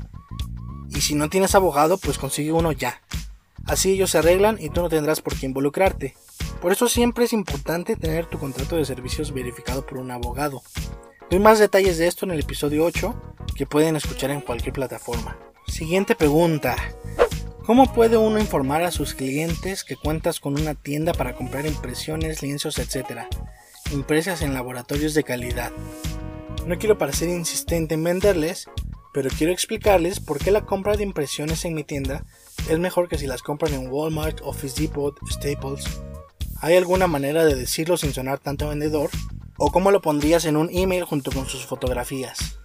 y 0.89 1.03
si 1.03 1.15
no 1.15 1.29
tienes 1.29 1.55
abogado, 1.55 1.99
pues 1.99 2.17
consigue 2.17 2.53
uno 2.53 2.73
ya. 2.73 3.03
Así 3.67 3.93
ellos 3.93 4.11
se 4.11 4.19
arreglan 4.19 4.57
y 4.59 4.71
tú 4.71 4.81
no 4.81 4.89
tendrás 4.89 5.21
por 5.21 5.37
qué 5.37 5.45
involucrarte. 5.45 6.15
Por 6.63 6.73
eso 6.73 6.89
siempre 6.89 7.25
es 7.25 7.35
importante 7.35 7.97
tener 7.97 8.27
tu 8.27 8.39
contrato 8.39 8.77
de 8.77 8.87
servicios 8.87 9.33
verificado 9.35 9.85
por 9.85 9.99
un 9.99 10.11
abogado. 10.11 10.63
Doy 11.29 11.39
más 11.39 11.59
detalles 11.59 11.99
de 11.99 12.07
esto 12.07 12.25
en 12.25 12.31
el 12.31 12.41
episodio 12.41 12.85
8 12.85 13.15
que 13.55 13.67
pueden 13.67 13.97
escuchar 13.97 14.31
en 14.31 14.41
cualquier 14.41 14.73
plataforma. 14.73 15.37
Siguiente 15.67 16.15
pregunta. 16.15 16.77
¿Cómo 17.65 17.93
puede 17.93 18.17
uno 18.17 18.41
informar 18.41 18.83
a 18.83 18.91
sus 18.91 19.15
clientes 19.15 19.85
que 19.85 19.95
cuentas 19.95 20.41
con 20.41 20.61
una 20.61 20.75
tienda 20.75 21.13
para 21.13 21.37
comprar 21.37 21.65
impresiones, 21.65 22.43
lienzos, 22.43 22.81
etcétera, 22.81 23.29
impresas 23.93 24.43
en 24.43 24.53
laboratorios 24.53 25.15
de 25.15 25.23
calidad? 25.23 25.71
No 26.67 26.77
quiero 26.79 26.99
parecer 26.99 27.29
insistente 27.29 27.95
en 27.95 28.03
venderles, 28.03 28.69
pero 29.15 29.31
quiero 29.31 29.53
explicarles 29.53 30.19
por 30.19 30.41
qué 30.41 30.51
la 30.51 30.63
compra 30.63 30.97
de 30.97 31.05
impresiones 31.05 31.65
en 31.65 31.75
mi 31.75 31.85
tienda 31.85 32.25
es 32.69 32.81
mejor 32.81 33.09
que 33.09 33.19
si 33.19 33.29
las 33.29 33.43
compran 33.43 33.75
en 33.75 33.89
Walmart, 33.93 34.41
Office 34.43 34.83
Depot, 34.83 35.17
Staples. 35.31 35.85
¿Hay 36.61 36.77
alguna 36.77 37.07
manera 37.07 37.45
de 37.45 37.55
decirlo 37.55 37.97
sin 37.97 38.13
sonar 38.13 38.41
tanto 38.41 38.69
vendedor? 38.69 39.11
¿O 39.57 39.71
cómo 39.71 39.93
lo 39.93 40.03
pondrías 40.03 40.47
en 40.47 40.57
un 40.57 40.69
email 40.73 41.05
junto 41.05 41.31
con 41.31 41.47
sus 41.47 41.65
fotografías? 41.65 42.59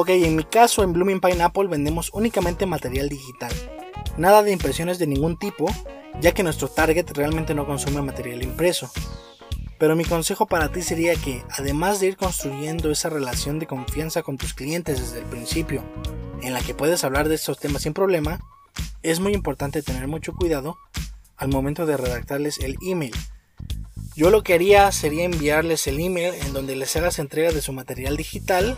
Ok, 0.00 0.10
en 0.10 0.36
mi 0.36 0.44
caso 0.44 0.84
en 0.84 0.92
Blooming 0.92 1.20
Pineapple 1.20 1.66
vendemos 1.66 2.10
únicamente 2.12 2.66
material 2.66 3.08
digital, 3.08 3.50
nada 4.16 4.44
de 4.44 4.52
impresiones 4.52 5.00
de 5.00 5.08
ningún 5.08 5.36
tipo, 5.36 5.66
ya 6.20 6.30
que 6.30 6.44
nuestro 6.44 6.68
target 6.68 7.10
realmente 7.14 7.52
no 7.52 7.66
consume 7.66 8.00
material 8.00 8.44
impreso. 8.44 8.92
Pero 9.76 9.96
mi 9.96 10.04
consejo 10.04 10.46
para 10.46 10.70
ti 10.70 10.82
sería 10.82 11.16
que, 11.16 11.42
además 11.50 11.98
de 11.98 12.06
ir 12.06 12.16
construyendo 12.16 12.92
esa 12.92 13.10
relación 13.10 13.58
de 13.58 13.66
confianza 13.66 14.22
con 14.22 14.38
tus 14.38 14.54
clientes 14.54 15.00
desde 15.00 15.18
el 15.18 15.24
principio, 15.24 15.82
en 16.42 16.54
la 16.54 16.60
que 16.60 16.74
puedes 16.74 17.02
hablar 17.02 17.28
de 17.28 17.34
estos 17.34 17.58
temas 17.58 17.82
sin 17.82 17.92
problema, 17.92 18.38
es 19.02 19.18
muy 19.18 19.32
importante 19.32 19.82
tener 19.82 20.06
mucho 20.06 20.32
cuidado 20.32 20.76
al 21.36 21.48
momento 21.48 21.86
de 21.86 21.96
redactarles 21.96 22.60
el 22.60 22.76
email. 22.82 23.16
Yo 24.14 24.30
lo 24.30 24.44
que 24.44 24.54
haría 24.54 24.92
sería 24.92 25.24
enviarles 25.24 25.88
el 25.88 25.98
email 25.98 26.34
en 26.34 26.52
donde 26.52 26.76
les 26.76 26.94
hagas 26.94 27.18
entrega 27.18 27.50
de 27.50 27.62
su 27.62 27.72
material 27.72 28.16
digital, 28.16 28.76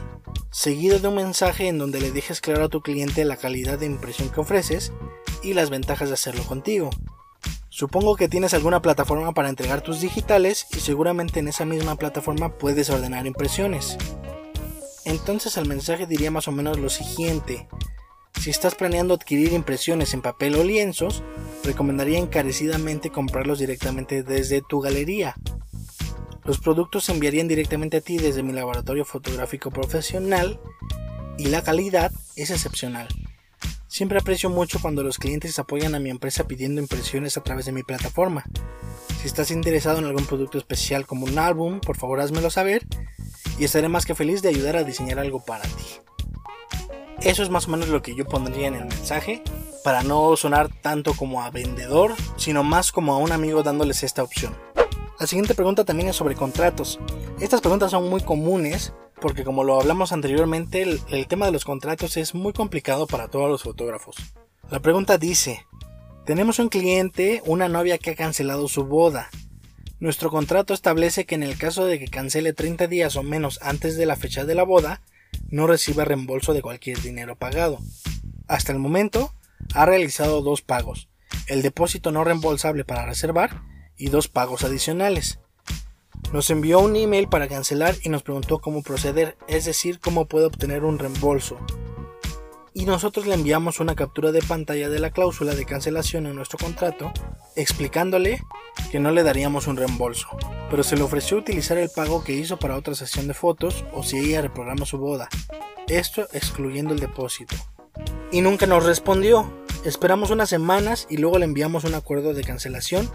seguido 0.51 0.99
de 0.99 1.09
un 1.09 1.15
mensaje 1.15 1.69
en 1.69 1.79
donde 1.79 2.01
le 2.01 2.11
dejes 2.11 2.41
claro 2.41 2.65
a 2.65 2.69
tu 2.69 2.83
cliente 2.83 3.25
la 3.25 3.37
calidad 3.37 3.79
de 3.79 3.87
impresión 3.87 4.31
que 4.31 4.41
ofreces 4.41 4.93
y 5.43 5.55
las 5.55 5.71
ventajas 5.71 6.09
de 6.09 6.15
hacerlo 6.15 6.43
contigo. 6.45 6.91
Supongo 7.69 8.17
que 8.17 8.29
tienes 8.29 8.53
alguna 8.53 8.83
plataforma 8.83 9.33
para 9.33 9.49
entregar 9.49 9.81
tus 9.81 10.01
digitales 10.01 10.67
y 10.73 10.81
seguramente 10.81 11.39
en 11.39 11.49
esa 11.49 11.65
misma 11.65 11.95
plataforma 11.95 12.59
puedes 12.59 12.91
ordenar 12.91 13.27
impresiones. 13.27 13.97
Entonces 15.05 15.57
el 15.57 15.69
mensaje 15.69 16.07
diría 16.07 16.31
más 16.31 16.49
o 16.49 16.53
menos 16.53 16.79
lo 16.79 16.91
siguiente. 16.91 17.69
Si 18.41 18.51
estás 18.51 18.75
planeando 18.75 19.15
adquirir 19.15 19.53
impresiones 19.53 20.15
en 20.15 20.23
papel 20.23 20.57
o 20.57 20.65
lienzos, 20.65 21.23
recomendaría 21.63 22.19
encarecidamente 22.19 23.11
comprarlos 23.11 23.59
directamente 23.59 24.23
desde 24.23 24.63
tu 24.63 24.81
galería. 24.81 25.37
Los 26.51 26.59
productos 26.59 27.05
se 27.05 27.13
enviarían 27.13 27.47
directamente 27.47 27.99
a 27.99 28.01
ti 28.01 28.19
desde 28.19 28.43
mi 28.43 28.53
laboratorio 28.53 29.05
fotográfico 29.05 29.71
profesional 29.71 30.59
y 31.39 31.45
la 31.45 31.63
calidad 31.63 32.11
es 32.35 32.51
excepcional. 32.51 33.07
Siempre 33.87 34.19
aprecio 34.19 34.51
mucho 34.51 34.81
cuando 34.83 35.05
los 35.05 35.19
clientes 35.19 35.61
apoyan 35.61 35.95
a 35.95 36.01
mi 36.01 36.11
empresa 36.11 36.49
pidiendo 36.49 36.81
impresiones 36.81 37.37
a 37.37 37.45
través 37.45 37.67
de 37.67 37.73
mi 37.73 37.85
plataforma. 37.85 38.43
Si 39.21 39.29
estás 39.29 39.53
interesado 39.53 40.01
en 40.01 40.07
algún 40.07 40.27
producto 40.27 40.59
especial 40.59 41.07
como 41.07 41.27
un 41.27 41.39
álbum, 41.39 41.79
por 41.79 41.97
favor 41.97 42.19
házmelo 42.19 42.51
saber 42.51 42.85
y 43.57 43.63
estaré 43.63 43.89
más 43.89 44.05
que 44.05 44.17
feliz 44.17 44.43
de 44.43 44.49
ayudar 44.49 44.77
a 44.77 44.83
diseñar 44.83 45.21
algo 45.21 45.45
para 45.45 45.63
ti. 45.63 46.01
Eso 47.21 47.45
es 47.45 47.51
más 47.51 47.69
o 47.69 47.71
menos 47.71 47.91
lo 47.91 48.03
que 48.03 48.17
yo 48.17 48.25
pondría 48.25 48.67
en 48.67 48.75
el 48.75 48.87
mensaje, 48.87 49.45
para 49.85 50.03
no 50.03 50.37
sonar 50.37 50.69
tanto 50.69 51.15
como 51.15 51.45
a 51.45 51.51
vendedor, 51.51 52.15
sino 52.37 52.65
más 52.65 52.91
como 52.91 53.15
a 53.15 53.19
un 53.19 53.31
amigo 53.31 53.63
dándoles 53.63 54.03
esta 54.03 54.25
opción. 54.25 54.53
La 55.21 55.27
siguiente 55.27 55.55
pregunta 55.55 55.85
también 55.85 56.09
es 56.09 56.17
sobre 56.17 56.35
contratos. 56.35 56.99
Estas 57.41 57.61
preguntas 57.61 57.91
son 57.91 58.09
muy 58.09 58.23
comunes 58.23 58.95
porque 59.21 59.45
como 59.45 59.65
lo 59.65 59.79
hablamos 59.79 60.13
anteriormente, 60.13 60.81
el, 60.81 61.27
tema 61.27 61.45
de 61.45 61.53
los 61.53 61.67
contratos 61.67 62.17
es 62.17 62.35
muy 62.35 62.55
complicado 62.55 63.07
para 63.07 63.29
todos 63.29 63.51
los 63.51 63.63
fotógrafos. 63.63 64.17
La 64.71 64.81
pregunta 64.81 65.19
dice, 65.19 65.67
tenemos 66.25 66.59
un 66.59 66.71
cliente, 66.71 67.43
una 67.45 67.69
novia 67.69 67.99
que 67.99 68.13
ha 68.13 68.17
cancelado 68.17 68.67
su 68.67 68.87
boda. 68.87 69.29
Nuestro 69.99 70.31
contrato 70.31 70.73
establece 70.73 71.27
que 71.27 71.35
en 71.35 71.43
el 71.43 71.59
caso 71.59 71.85
de 71.85 71.99
que 71.99 72.09
cancele 72.09 72.55
30 72.55 72.87
días 72.87 73.15
o 73.17 73.23
menos 73.23 73.59
antes 73.61 73.99
de 73.99 74.07
la 74.07 74.17
fecha 74.17 74.47
de 74.47 74.55
la 74.55 74.63
boda, 74.63 75.03
no 75.51 75.67
reciba 75.67 76.07
reembolso 76.07 76.55
de 76.55 76.63
cualquier 76.63 76.99
dinero 77.03 77.37
pagado. 77.37 77.79
Hasta 78.49 78.73
el 78.73 78.79
momento, 78.79 79.35
ha 79.75 79.85
realizado 79.85 80.41
dos 80.41 80.63
pagos, 80.63 81.11
el 81.47 81.61
depósito 81.61 82.11
no 82.11 82.25
reembolsable 82.25 82.87
para 82.87 83.05
reservar 83.05 83.61
y 84.01 84.09
dos 84.09 84.29
pagos 84.29 84.65
adicionales. 84.65 85.39
Nos 86.33 86.51
envió 86.51 86.81
un 86.81 86.97
email 86.97 87.29
para 87.29 87.49
cancelar 87.49 87.95
y 88.03 88.09
nos 88.09 88.23
preguntó 88.23 88.59
cómo 88.59 88.83
proceder, 88.83 89.37
es 89.47 89.67
decir, 89.67 90.01
cómo 90.01 90.27
puede 90.27 90.47
obtener 90.47 90.85
un 90.85 90.99
reembolso. 90.99 91.59
Y 92.73 92.87
nosotros 92.87 93.27
le 93.27 93.35
enviamos 93.35 93.81
una 93.81 93.95
captura 93.95 94.33
de 94.33 94.43
pantalla 94.43 94.89
de 94.89 95.01
la 95.01 95.11
cláusula 95.11 95.55
de 95.55 95.67
cancelación 95.67 96.27
en 96.27 96.37
nuestro 96.37 96.59
contrato, 96.59 97.13
explicándole 97.57 98.41
que 98.91 99.01
no 99.01 99.11
le 99.11 99.23
daríamos 99.23 99.67
un 99.67 99.77
reembolso, 99.77 100.29
pero 100.71 100.83
se 100.83 100.97
le 100.97 101.03
ofreció 101.03 101.37
utilizar 101.37 101.79
el 101.79 101.91
pago 101.91 102.25
que 102.25 102.33
hizo 102.33 102.59
para 102.59 102.77
otra 102.77 102.95
sesión 102.95 103.27
de 103.27 103.35
fotos 103.35 103.85
o 103.93 104.03
si 104.03 104.19
ella 104.19 104.43
reprograma 104.43 104.87
su 104.87 104.99
boda, 104.99 105.29
esto 105.89 106.27
excluyendo 106.33 106.95
el 106.95 107.01
depósito. 107.01 107.57
Y 108.33 108.41
nunca 108.41 108.67
nos 108.67 108.85
respondió. 108.85 109.51
Esperamos 109.85 110.31
unas 110.31 110.51
semanas 110.51 111.07
y 111.09 111.17
luego 111.17 111.39
le 111.39 111.47
enviamos 111.47 111.85
un 111.85 111.95
acuerdo 111.95 112.35
de 112.35 112.45
cancelación 112.45 113.11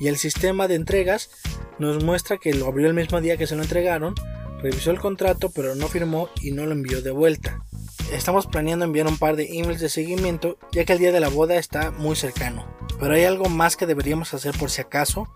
y 0.00 0.08
el 0.08 0.16
sistema 0.16 0.66
de 0.66 0.74
entregas 0.74 1.30
nos 1.78 2.02
muestra 2.02 2.38
que 2.38 2.52
lo 2.52 2.66
abrió 2.66 2.88
el 2.88 2.94
mismo 2.94 3.20
día 3.20 3.36
que 3.36 3.46
se 3.46 3.54
lo 3.54 3.62
entregaron, 3.62 4.14
revisó 4.60 4.90
el 4.90 4.98
contrato 4.98 5.50
pero 5.54 5.76
no 5.76 5.86
firmó 5.86 6.28
y 6.42 6.50
no 6.50 6.66
lo 6.66 6.72
envió 6.72 7.00
de 7.00 7.12
vuelta. 7.12 7.64
Estamos 8.12 8.46
planeando 8.48 8.84
enviar 8.84 9.06
un 9.06 9.18
par 9.18 9.36
de 9.36 9.56
emails 9.56 9.80
de 9.80 9.88
seguimiento 9.88 10.58
ya 10.72 10.84
que 10.84 10.94
el 10.94 10.98
día 10.98 11.12
de 11.12 11.20
la 11.20 11.28
boda 11.28 11.56
está 11.56 11.92
muy 11.92 12.16
cercano. 12.16 12.66
Pero 12.98 13.14
hay 13.14 13.24
algo 13.24 13.48
más 13.48 13.76
que 13.76 13.86
deberíamos 13.86 14.34
hacer 14.34 14.58
por 14.58 14.70
si 14.70 14.80
acaso. 14.80 15.28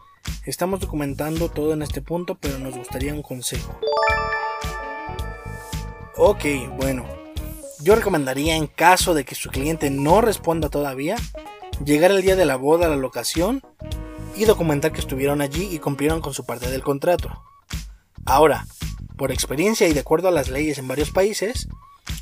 Estamos 0.44 0.80
documentando 0.80 1.50
todo 1.50 1.72
en 1.72 1.82
este 1.82 2.02
punto 2.02 2.36
pero 2.40 2.58
nos 2.58 2.76
gustaría 2.76 3.14
un 3.14 3.22
consejo. 3.22 3.78
Ok, 6.16 6.44
bueno. 6.76 7.13
Yo 7.84 7.94
recomendaría 7.94 8.56
en 8.56 8.66
caso 8.66 9.12
de 9.12 9.26
que 9.26 9.34
su 9.34 9.50
cliente 9.50 9.90
no 9.90 10.22
responda 10.22 10.70
todavía, 10.70 11.16
llegar 11.84 12.12
el 12.12 12.22
día 12.22 12.34
de 12.34 12.46
la 12.46 12.56
boda 12.56 12.86
a 12.86 12.88
la 12.88 12.96
locación 12.96 13.60
y 14.34 14.46
documentar 14.46 14.90
que 14.90 15.00
estuvieron 15.00 15.42
allí 15.42 15.68
y 15.70 15.80
cumplieron 15.80 16.22
con 16.22 16.32
su 16.32 16.46
parte 16.46 16.70
del 16.70 16.82
contrato. 16.82 17.42
Ahora, 18.24 18.66
por 19.18 19.32
experiencia 19.32 19.86
y 19.86 19.92
de 19.92 20.00
acuerdo 20.00 20.28
a 20.28 20.30
las 20.30 20.48
leyes 20.48 20.78
en 20.78 20.88
varios 20.88 21.10
países, 21.10 21.68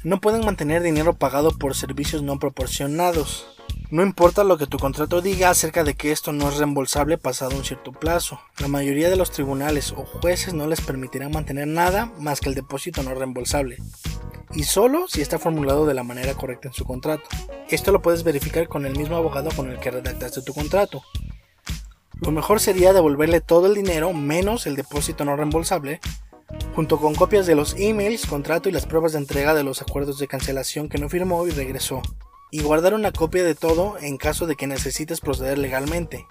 no 0.02 0.20
pueden 0.20 0.44
mantener 0.44 0.82
dinero 0.82 1.14
pagado 1.14 1.56
por 1.56 1.76
servicios 1.76 2.24
no 2.24 2.40
proporcionados. 2.40 3.46
No 3.88 4.02
importa 4.02 4.42
lo 4.42 4.58
que 4.58 4.66
tu 4.66 4.80
contrato 4.80 5.20
diga 5.20 5.50
acerca 5.50 5.84
de 5.84 5.94
que 5.94 6.10
esto 6.10 6.32
no 6.32 6.48
es 6.48 6.56
reembolsable 6.56 7.18
pasado 7.18 7.54
un 7.54 7.64
cierto 7.64 7.92
plazo. 7.92 8.40
La 8.58 8.66
mayoría 8.66 9.10
de 9.10 9.16
los 9.16 9.30
tribunales 9.30 9.92
o 9.92 10.04
jueces 10.04 10.54
no 10.54 10.66
les 10.66 10.80
permitirán 10.80 11.30
mantener 11.30 11.68
nada 11.68 12.10
más 12.18 12.40
que 12.40 12.48
el 12.48 12.56
depósito 12.56 13.04
no 13.04 13.14
reembolsable. 13.14 13.78
Y 14.54 14.64
solo 14.64 15.08
si 15.08 15.22
está 15.22 15.38
formulado 15.38 15.86
de 15.86 15.94
la 15.94 16.02
manera 16.02 16.34
correcta 16.34 16.68
en 16.68 16.74
su 16.74 16.84
contrato. 16.84 17.28
Esto 17.68 17.90
lo 17.90 18.02
puedes 18.02 18.22
verificar 18.22 18.68
con 18.68 18.84
el 18.84 18.96
mismo 18.96 19.16
abogado 19.16 19.50
con 19.56 19.70
el 19.70 19.78
que 19.78 19.90
redactaste 19.90 20.42
tu 20.42 20.52
contrato. 20.52 21.02
Lo 22.20 22.30
mejor 22.30 22.60
sería 22.60 22.92
devolverle 22.92 23.40
todo 23.40 23.66
el 23.66 23.74
dinero 23.74 24.12
menos 24.12 24.66
el 24.66 24.76
depósito 24.76 25.24
no 25.24 25.34
reembolsable, 25.36 26.00
junto 26.74 26.98
con 26.98 27.14
copias 27.14 27.46
de 27.46 27.54
los 27.54 27.74
emails, 27.78 28.26
contrato 28.26 28.68
y 28.68 28.72
las 28.72 28.86
pruebas 28.86 29.12
de 29.12 29.18
entrega 29.18 29.54
de 29.54 29.64
los 29.64 29.82
acuerdos 29.82 30.18
de 30.18 30.28
cancelación 30.28 30.88
que 30.88 30.98
no 30.98 31.08
firmó 31.08 31.46
y 31.46 31.50
regresó, 31.50 32.02
y 32.50 32.62
guardar 32.62 32.94
una 32.94 33.10
copia 33.10 33.42
de 33.42 33.54
todo 33.54 33.96
en 33.98 34.18
caso 34.18 34.46
de 34.46 34.54
que 34.54 34.66
necesites 34.66 35.20
proceder 35.20 35.58
legalmente. 35.58 36.26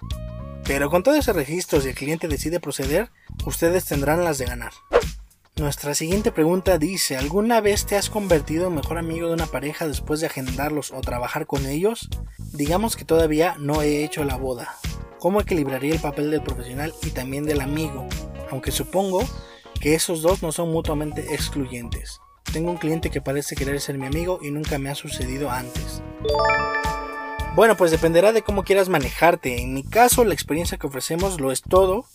Pero 0.64 0.90
con 0.90 1.02
todo 1.02 1.16
ese 1.16 1.32
registro, 1.32 1.80
si 1.80 1.88
el 1.88 1.94
cliente 1.94 2.28
decide 2.28 2.60
proceder, 2.60 3.10
ustedes 3.44 3.84
tendrán 3.84 4.24
las 4.24 4.38
de 4.38 4.46
ganar. 4.46 4.72
Nuestra 5.56 5.94
siguiente 5.94 6.32
pregunta 6.32 6.78
dice, 6.78 7.18
¿alguna 7.18 7.60
vez 7.60 7.84
te 7.84 7.96
has 7.96 8.08
convertido 8.08 8.68
en 8.68 8.74
mejor 8.74 8.96
amigo 8.96 9.28
de 9.28 9.34
una 9.34 9.46
pareja 9.46 9.86
después 9.86 10.20
de 10.20 10.26
agendarlos 10.26 10.92
o 10.92 11.02
trabajar 11.02 11.46
con 11.46 11.66
ellos? 11.66 12.08
Digamos 12.54 12.96
que 12.96 13.04
todavía 13.04 13.56
no 13.58 13.82
he 13.82 14.02
hecho 14.02 14.24
la 14.24 14.36
boda, 14.36 14.74
cómo 15.18 15.42
equilibraría 15.42 15.92
el 15.92 16.00
papel 16.00 16.30
del 16.30 16.42
profesional 16.42 16.94
y 17.02 17.10
también 17.10 17.44
del 17.44 17.60
amigo, 17.60 18.08
aunque 18.50 18.72
supongo 18.72 19.28
que 19.78 19.94
esos 19.94 20.22
dos 20.22 20.42
no 20.42 20.52
son 20.52 20.72
mutuamente 20.72 21.34
excluyentes. 21.34 22.18
Tengo 22.50 22.70
un 22.70 22.78
cliente 22.78 23.10
que 23.10 23.20
parece 23.20 23.54
querer 23.54 23.78
ser 23.80 23.98
mi 23.98 24.06
amigo 24.06 24.38
y 24.40 24.50
nunca 24.50 24.78
me 24.78 24.88
ha 24.88 24.94
sucedido 24.94 25.50
antes. 25.50 26.02
Bueno, 27.54 27.76
pues 27.76 27.90
dependerá 27.90 28.32
de 28.32 28.40
cómo 28.40 28.64
quieras 28.64 28.88
manejarte. 28.88 29.60
En 29.60 29.74
mi 29.74 29.84
caso, 29.84 30.24
la 30.24 30.32
experiencia 30.32 30.78
que 30.78 30.86
ofrecemos 30.86 31.38
lo 31.38 31.52
es 31.52 31.60
todo 31.60 32.06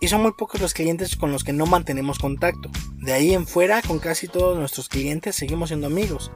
y 0.00 0.08
son 0.08 0.22
muy 0.22 0.32
pocos 0.32 0.60
los 0.60 0.74
clientes 0.74 1.16
con 1.16 1.30
los 1.30 1.44
que 1.44 1.52
no 1.52 1.66
mantenemos 1.66 2.18
contacto. 2.18 2.70
De 2.96 3.12
ahí 3.12 3.34
en 3.34 3.46
fuera, 3.46 3.82
con 3.82 3.98
casi 3.98 4.28
todos 4.28 4.58
nuestros 4.58 4.88
clientes 4.88 5.36
seguimos 5.36 5.68
siendo 5.68 5.86
amigos. 5.86 6.32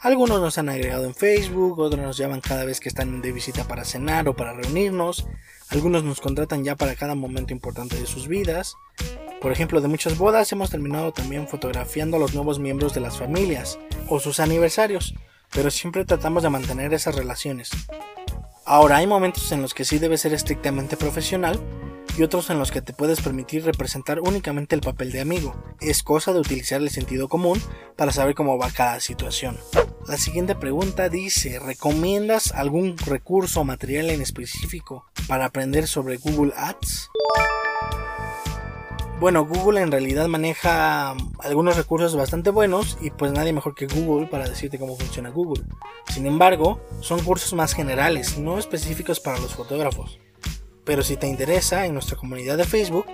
Algunos 0.00 0.40
nos 0.40 0.58
han 0.58 0.68
agregado 0.68 1.06
en 1.06 1.14
Facebook, 1.14 1.78
otros 1.78 2.00
nos 2.00 2.18
llaman 2.18 2.40
cada 2.40 2.64
vez 2.64 2.78
que 2.78 2.88
están 2.88 3.22
de 3.22 3.32
visita 3.32 3.64
para 3.66 3.84
cenar 3.84 4.28
o 4.28 4.36
para 4.36 4.52
reunirnos, 4.52 5.26
algunos 5.70 6.04
nos 6.04 6.20
contratan 6.20 6.62
ya 6.62 6.76
para 6.76 6.94
cada 6.94 7.14
momento 7.14 7.52
importante 7.52 7.98
de 7.98 8.06
sus 8.06 8.28
vidas. 8.28 8.76
Por 9.40 9.50
ejemplo, 9.50 9.80
de 9.80 9.88
muchas 9.88 10.16
bodas 10.16 10.52
hemos 10.52 10.70
terminado 10.70 11.12
también 11.12 11.48
fotografiando 11.48 12.18
a 12.18 12.20
los 12.20 12.34
nuevos 12.34 12.58
miembros 12.58 12.94
de 12.94 13.00
las 13.00 13.16
familias 13.16 13.78
o 14.08 14.20
sus 14.20 14.38
aniversarios, 14.38 15.14
pero 15.52 15.70
siempre 15.70 16.04
tratamos 16.04 16.42
de 16.42 16.50
mantener 16.50 16.92
esas 16.94 17.16
relaciones. 17.16 17.70
Ahora 18.64 18.98
hay 18.98 19.06
momentos 19.06 19.50
en 19.52 19.62
los 19.62 19.74
que 19.74 19.84
sí 19.84 19.98
debe 19.98 20.18
ser 20.18 20.34
estrictamente 20.34 20.96
profesional, 20.96 21.60
y 22.16 22.22
otros 22.22 22.50
en 22.50 22.58
los 22.58 22.70
que 22.70 22.82
te 22.82 22.92
puedes 22.92 23.20
permitir 23.20 23.64
representar 23.64 24.20
únicamente 24.20 24.74
el 24.74 24.80
papel 24.80 25.12
de 25.12 25.20
amigo. 25.20 25.54
Es 25.80 26.02
cosa 26.02 26.32
de 26.32 26.40
utilizar 26.40 26.80
el 26.80 26.90
sentido 26.90 27.28
común 27.28 27.60
para 27.96 28.12
saber 28.12 28.34
cómo 28.34 28.58
va 28.58 28.70
cada 28.70 29.00
situación. 29.00 29.58
La 30.06 30.16
siguiente 30.16 30.54
pregunta 30.54 31.08
dice, 31.08 31.58
¿recomiendas 31.58 32.52
algún 32.52 32.96
recurso 32.98 33.60
o 33.60 33.64
material 33.64 34.10
en 34.10 34.22
específico 34.22 35.04
para 35.28 35.46
aprender 35.46 35.86
sobre 35.86 36.16
Google 36.16 36.52
Ads? 36.56 37.10
Bueno, 39.18 39.46
Google 39.46 39.80
en 39.80 39.90
realidad 39.90 40.28
maneja 40.28 41.16
algunos 41.38 41.76
recursos 41.76 42.14
bastante 42.14 42.50
buenos 42.50 42.98
y 43.00 43.10
pues 43.10 43.32
nadie 43.32 43.54
mejor 43.54 43.74
que 43.74 43.86
Google 43.86 44.26
para 44.26 44.46
decirte 44.46 44.78
cómo 44.78 44.94
funciona 44.96 45.30
Google. 45.30 45.64
Sin 46.08 46.26
embargo, 46.26 46.80
son 47.00 47.24
cursos 47.24 47.54
más 47.54 47.72
generales, 47.72 48.38
no 48.38 48.58
específicos 48.58 49.18
para 49.18 49.38
los 49.38 49.54
fotógrafos. 49.54 50.20
Pero 50.86 51.02
si 51.02 51.16
te 51.16 51.26
interesa, 51.26 51.84
en 51.84 51.94
nuestra 51.94 52.16
comunidad 52.16 52.56
de 52.56 52.64
Facebook 52.64 53.06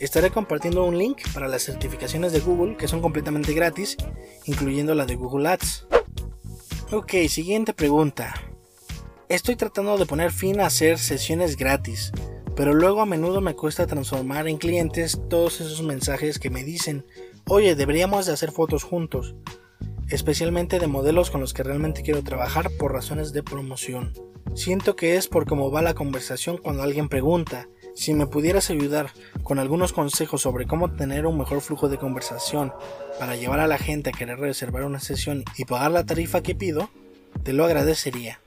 estaré 0.00 0.30
compartiendo 0.30 0.84
un 0.84 0.98
link 0.98 1.18
para 1.32 1.46
las 1.46 1.62
certificaciones 1.62 2.32
de 2.32 2.40
Google 2.40 2.76
que 2.76 2.88
son 2.88 3.00
completamente 3.00 3.54
gratis, 3.54 3.96
incluyendo 4.46 4.94
la 4.94 5.06
de 5.06 5.14
Google 5.14 5.48
Ads. 5.48 5.86
Ok, 6.90 7.12
siguiente 7.28 7.72
pregunta. 7.72 8.34
Estoy 9.28 9.54
tratando 9.54 9.96
de 9.96 10.06
poner 10.06 10.32
fin 10.32 10.58
a 10.58 10.66
hacer 10.66 10.98
sesiones 10.98 11.56
gratis, 11.56 12.10
pero 12.56 12.74
luego 12.74 13.00
a 13.00 13.06
menudo 13.06 13.40
me 13.40 13.54
cuesta 13.54 13.86
transformar 13.86 14.48
en 14.48 14.58
clientes 14.58 15.20
todos 15.30 15.60
esos 15.60 15.82
mensajes 15.82 16.40
que 16.40 16.50
me 16.50 16.64
dicen, 16.64 17.06
oye, 17.46 17.76
deberíamos 17.76 18.26
de 18.26 18.32
hacer 18.32 18.50
fotos 18.50 18.82
juntos, 18.82 19.36
especialmente 20.10 20.78
de 20.78 20.86
modelos 20.86 21.30
con 21.30 21.40
los 21.40 21.54
que 21.54 21.62
realmente 21.62 22.02
quiero 22.02 22.22
trabajar 22.22 22.70
por 22.78 22.92
razones 22.92 23.32
de 23.32 23.42
promoción. 23.42 24.12
Siento 24.54 24.96
que 24.96 25.16
es 25.16 25.28
por 25.28 25.46
cómo 25.46 25.70
va 25.70 25.82
la 25.82 25.94
conversación 25.94 26.58
cuando 26.58 26.82
alguien 26.82 27.08
pregunta. 27.08 27.68
Si 27.94 28.14
me 28.14 28.26
pudieras 28.26 28.70
ayudar 28.70 29.10
con 29.42 29.58
algunos 29.58 29.92
consejos 29.92 30.42
sobre 30.42 30.66
cómo 30.66 30.92
tener 30.92 31.26
un 31.26 31.38
mejor 31.38 31.60
flujo 31.60 31.88
de 31.88 31.98
conversación 31.98 32.72
para 33.18 33.36
llevar 33.36 33.60
a 33.60 33.66
la 33.66 33.78
gente 33.78 34.10
a 34.10 34.12
querer 34.12 34.38
reservar 34.38 34.84
una 34.84 35.00
sesión 35.00 35.44
y 35.56 35.64
pagar 35.64 35.90
la 35.90 36.06
tarifa 36.06 36.42
que 36.42 36.54
pido, 36.54 36.90
te 37.42 37.52
lo 37.52 37.64
agradecería. 37.64 38.40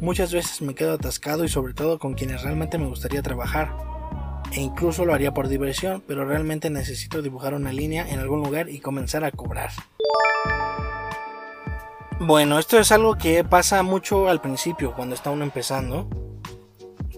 Muchas 0.00 0.32
veces 0.32 0.62
me 0.62 0.74
quedo 0.74 0.94
atascado 0.94 1.44
y 1.44 1.48
sobre 1.48 1.74
todo 1.74 1.98
con 1.98 2.14
quienes 2.14 2.42
realmente 2.42 2.78
me 2.78 2.86
gustaría 2.86 3.22
trabajar. 3.22 3.74
E 4.52 4.60
incluso 4.60 5.04
lo 5.04 5.12
haría 5.12 5.34
por 5.34 5.48
diversión, 5.48 6.02
pero 6.06 6.24
realmente 6.24 6.70
necesito 6.70 7.20
dibujar 7.20 7.54
una 7.54 7.72
línea 7.72 8.08
en 8.08 8.18
algún 8.18 8.40
lugar 8.42 8.68
y 8.68 8.80
comenzar 8.80 9.24
a 9.24 9.30
cobrar. 9.30 9.70
Bueno, 12.20 12.58
esto 12.58 12.80
es 12.80 12.90
algo 12.90 13.16
que 13.16 13.44
pasa 13.44 13.84
mucho 13.84 14.28
al 14.28 14.40
principio 14.40 14.92
cuando 14.92 15.14
está 15.14 15.30
uno 15.30 15.44
empezando. 15.44 16.08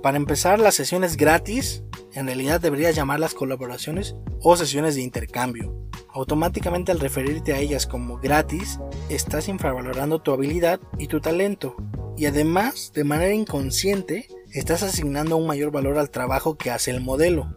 Para 0.02 0.19
empezar, 0.19 0.61
las 0.61 0.75
sesiones 0.75 1.16
gratis, 1.16 1.83
en 2.12 2.26
realidad 2.26 2.61
deberías 2.61 2.95
llamarlas 2.95 3.33
colaboraciones 3.33 4.14
o 4.42 4.57
sesiones 4.57 4.97
de 4.97 5.00
intercambio. 5.00 5.75
Automáticamente 6.12 6.92
al 6.92 7.00
referirte 7.00 7.54
a 7.54 7.61
ellas 7.61 7.87
como 7.87 8.19
gratis, 8.19 8.78
estás 9.09 9.49
infravalorando 9.49 10.21
tu 10.21 10.33
habilidad 10.33 10.80
y 10.99 11.07
tu 11.07 11.21
talento. 11.21 11.76
Y 12.19 12.26
además, 12.26 12.92
de 12.95 13.04
manera 13.04 13.33
inconsciente, 13.33 14.28
estás 14.52 14.83
asignando 14.83 15.38
un 15.38 15.47
mayor 15.47 15.71
valor 15.71 15.97
al 15.97 16.11
trabajo 16.11 16.59
que 16.59 16.71
hace 16.71 16.90
el 16.90 17.00
modelo. 17.00 17.54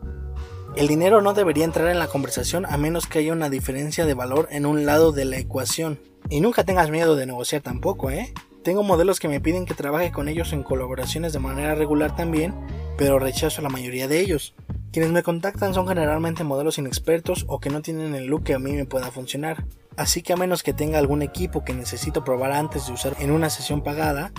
El 0.78 0.88
dinero 0.88 1.22
no 1.22 1.34
debería 1.34 1.66
entrar 1.66 1.90
en 1.90 2.00
la 2.00 2.08
conversación 2.08 2.66
a 2.66 2.78
menos 2.78 3.06
que 3.06 3.20
haya 3.20 3.34
una 3.34 3.50
diferencia 3.50 4.06
de 4.06 4.14
valor 4.14 4.48
en 4.50 4.66
un 4.66 4.86
lado 4.86 5.12
de 5.12 5.26
la 5.26 5.38
ecuación. 5.38 6.00
Y 6.34 6.42
nunca 6.42 6.64
tengas 6.64 6.90
miedo 6.90 7.16
de 7.16 7.28
negociar 7.28 7.62
tampoco, 7.62 8.10
¿eh? 8.10 8.34
Tengo 8.64 8.82
modelos 8.82 9.20
que 9.20 9.28
me 9.28 9.40
piden 9.40 9.68
que 9.68 9.76
trabaje 9.76 10.12
con 10.12 10.28
ellos 10.28 10.52
en 10.52 10.64
colaboraciones 10.64 11.32
de 11.32 11.38
manera 11.38 11.76
regular 11.76 12.16
también, 12.16 12.56
pero 12.98 13.20
rechazo 13.20 13.62
la 13.62 13.70
mayoría 13.70 14.08
de 14.08 14.20
ellos. 14.20 14.56
Quienes 14.92 15.12
me 15.12 15.22
contactan 15.22 15.76
son 15.76 15.88
generalmente 15.88 16.44
modelos 16.44 16.80
inexpertos 16.80 17.46
o 17.48 17.60
que 17.60 17.70
no 17.70 17.84
tienen 17.84 18.16
el 18.16 18.26
look 18.26 18.46
que 18.46 18.56
a 18.56 18.60
mí 18.60 18.72
me 18.72 18.88
pueda 18.88 19.12
funcionar. 19.12 19.68
Así 19.96 20.24
que 20.24 20.34
a 20.34 20.36
menos 20.36 20.64
que 20.64 20.74
tenga 20.74 20.98
algún 20.98 21.22
equipo 21.22 21.64
que 21.64 21.76
necesito 21.76 22.24
probar 22.24 22.54
antes 22.54 22.88
de 22.88 22.94
usar 22.94 23.16
en 23.20 23.30
una 23.30 23.52
sesión 23.52 23.84
pagada, 23.84 24.32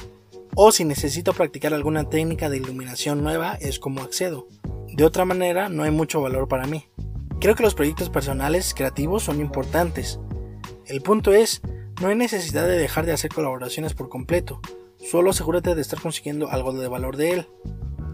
o 0.56 0.72
si 0.72 0.84
necesito 0.84 1.32
practicar 1.32 1.74
alguna 1.74 2.10
técnica 2.10 2.50
de 2.50 2.56
iluminación 2.56 3.22
nueva 3.22 3.54
es 3.60 3.78
como 3.78 4.02
accedo. 4.02 4.48
De 4.92 5.04
otra 5.04 5.24
manera 5.24 5.68
no 5.68 5.84
hay 5.84 5.92
mucho 5.92 6.20
valor 6.20 6.48
para 6.48 6.66
mí. 6.66 6.86
Creo 7.40 7.54
que 7.54 7.62
los 7.62 7.76
proyectos 7.76 8.10
personales 8.10 8.74
creativos 8.74 9.22
son 9.22 9.40
importantes. 9.40 10.18
El 10.86 11.00
punto 11.00 11.32
es, 11.32 11.62
no 12.00 12.08
hay 12.08 12.16
necesidad 12.16 12.66
de 12.66 12.76
dejar 12.76 13.06
de 13.06 13.12
hacer 13.12 13.30
colaboraciones 13.32 13.94
por 13.94 14.08
completo, 14.08 14.60
solo 14.98 15.30
asegúrate 15.30 15.74
de 15.74 15.80
estar 15.80 16.00
consiguiendo 16.00 16.50
algo 16.50 16.72
de 16.72 16.88
valor 16.88 17.16
de 17.16 17.32
él. 17.32 17.48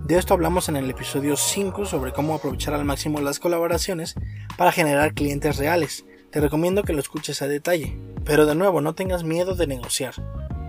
De 0.04 0.18
esto 0.18 0.34
hablamos 0.34 0.68
en 0.68 0.76
el 0.76 0.90
episodio 0.90 1.36
5 1.36 1.86
sobre 1.86 2.12
cómo 2.12 2.34
aprovechar 2.34 2.74
al 2.74 2.84
máximo 2.84 3.20
las 3.20 3.38
colaboraciones 3.38 4.16
para 4.56 4.72
generar 4.72 5.14
clientes 5.14 5.56
reales. 5.56 6.04
Te 6.30 6.40
recomiendo 6.40 6.82
que 6.82 6.92
lo 6.92 7.00
escuches 7.00 7.42
a 7.42 7.48
detalle. 7.48 7.96
Pero 8.24 8.44
de 8.46 8.54
nuevo, 8.54 8.80
no 8.80 8.94
tengas 8.94 9.24
miedo 9.24 9.54
de 9.54 9.66
negociar. 9.66 10.14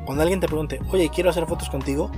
Cuando 0.05 0.21
alguien 0.21 0.39
te 0.39 0.47
pregunte, 0.47 0.79
oye, 0.91 1.09
quiero 1.09 1.29
hacer 1.29 1.47
fotos 1.47 1.69
contigo, 1.69 2.11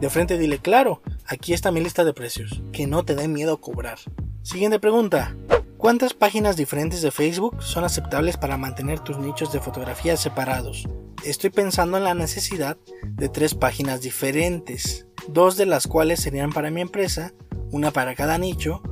de 0.00 0.10
frente 0.10 0.38
dile, 0.38 0.58
claro, 0.58 1.02
aquí 1.26 1.52
está 1.52 1.72
mi 1.72 1.80
lista 1.80 2.04
de 2.04 2.14
precios. 2.14 2.62
Que 2.72 2.86
no 2.86 3.04
te 3.04 3.14
dé 3.14 3.28
miedo 3.28 3.60
cobrar. 3.60 3.98
Siguiente 4.42 4.78
pregunta. 4.78 5.36
¿Cuántas 5.78 6.12
páginas 6.12 6.56
diferentes 6.56 7.02
de 7.02 7.12
Facebook 7.12 7.62
son 7.62 7.84
aceptables 7.84 8.36
para 8.36 8.56
mantener 8.56 8.98
tus 8.98 9.16
nichos 9.18 9.52
de 9.52 9.60
fotografía 9.60 10.16
separados? 10.16 10.88
Estoy 11.24 11.50
pensando 11.50 11.96
en 11.96 12.02
la 12.02 12.14
necesidad 12.14 12.76
de 13.04 13.28
tres 13.28 13.54
páginas 13.54 14.00
diferentes 14.00 15.06
dos 15.28 15.56
de 15.56 15.66
las 15.66 15.86
cuales 15.86 16.20
serían 16.20 16.50
para 16.50 16.72
mi 16.72 16.80
empresa, 16.80 17.32
una 17.70 17.92
para 17.92 18.16
cada 18.16 18.38
nicho, 18.38 18.82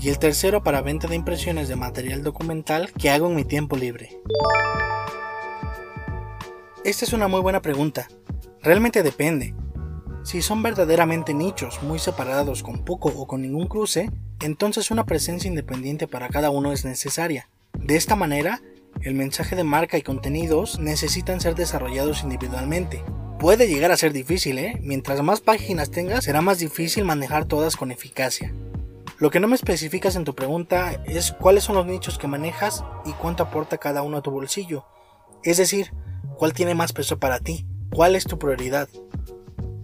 y 0.00 0.08
el 0.08 0.18
tercero 0.18 0.64
para 0.64 0.82
venta 0.82 1.06
de 1.06 1.14
impresiones 1.14 1.68
de 1.68 1.76
material 1.76 2.24
documental 2.24 2.92
que 2.92 3.10
hago 3.10 3.28
en 3.28 3.36
mi 3.36 3.44
tiempo 3.44 3.76
libre. 3.76 4.20
Esta 6.84 7.04
es 7.04 7.12
una 7.12 7.28
muy 7.28 7.42
buena 7.42 7.62
pregunta. 7.62 8.08
Realmente 8.60 9.04
depende. 9.04 9.54
Si 10.24 10.42
son 10.42 10.64
verdaderamente 10.64 11.32
nichos 11.32 11.80
muy 11.82 12.00
separados 12.00 12.64
con 12.64 12.84
poco 12.84 13.10
o 13.10 13.26
con 13.26 13.42
ningún 13.42 13.68
cruce, 13.68 14.10
entonces 14.44 14.90
una 14.90 15.06
presencia 15.06 15.48
independiente 15.48 16.06
para 16.06 16.28
cada 16.28 16.50
uno 16.50 16.72
es 16.72 16.84
necesaria. 16.84 17.48
De 17.78 17.96
esta 17.96 18.16
manera, 18.16 18.62
el 19.02 19.14
mensaje 19.14 19.56
de 19.56 19.64
marca 19.64 19.98
y 19.98 20.02
contenidos 20.02 20.78
necesitan 20.78 21.40
ser 21.40 21.54
desarrollados 21.54 22.22
individualmente, 22.22 23.02
Puede 23.44 23.68
llegar 23.68 23.92
a 23.92 23.96
ser 23.98 24.14
difícil, 24.14 24.58
¿eh? 24.58 24.78
Mientras 24.80 25.20
más 25.22 25.42
páginas 25.42 25.90
tengas, 25.90 26.24
será 26.24 26.40
más 26.40 26.60
difícil 26.60 27.04
manejar 27.04 27.44
todas 27.44 27.76
con 27.76 27.90
eficacia. 27.90 28.54
Lo 29.18 29.30
que 29.30 29.38
no 29.38 29.48
me 29.48 29.54
especificas 29.54 30.16
en 30.16 30.24
tu 30.24 30.34
pregunta 30.34 31.02
es 31.04 31.32
cuáles 31.32 31.64
son 31.64 31.76
los 31.76 31.84
nichos 31.84 32.16
que 32.16 32.26
manejas 32.26 32.84
y 33.04 33.12
cuánto 33.12 33.42
aporta 33.42 33.76
cada 33.76 34.00
uno 34.02 34.16
a 34.16 34.22
tu 34.22 34.30
bolsillo. 34.30 34.86
Es 35.42 35.58
decir, 35.58 35.92
cuál 36.38 36.54
tiene 36.54 36.74
más 36.74 36.94
peso 36.94 37.18
para 37.18 37.38
ti, 37.38 37.66
cuál 37.92 38.16
es 38.16 38.24
tu 38.24 38.38
prioridad. 38.38 38.88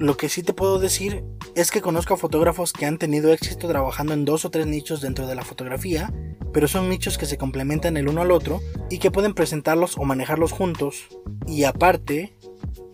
Lo 0.01 0.17
que 0.17 0.31
sí 0.31 0.43
te 0.43 0.55
puedo 0.55 0.79
decir 0.79 1.23
es 1.55 1.71
que 1.71 1.83
conozco 1.83 2.15
a 2.15 2.17
fotógrafos 2.17 2.73
que 2.73 2.87
han 2.87 2.97
tenido 2.97 3.35
éxito 3.35 3.69
trabajando 3.69 4.15
en 4.15 4.25
dos 4.25 4.47
o 4.47 4.51
tres 4.51 4.67
nichos 4.67 5.03
dentro 5.03 5.27
de 5.27 5.35
la 5.35 5.45
fotografía, 5.45 6.11
pero 6.55 6.69
son 6.69 6.89
nichos 6.89 7.19
que 7.19 7.27
se 7.27 7.37
complementan 7.37 7.99
el 7.99 8.09
uno 8.09 8.23
al 8.23 8.31
otro 8.31 8.63
y 8.89 8.97
que 8.97 9.11
pueden 9.11 9.35
presentarlos 9.35 9.99
o 9.99 10.05
manejarlos 10.05 10.53
juntos. 10.53 11.09
Y 11.47 11.65
aparte, 11.65 12.35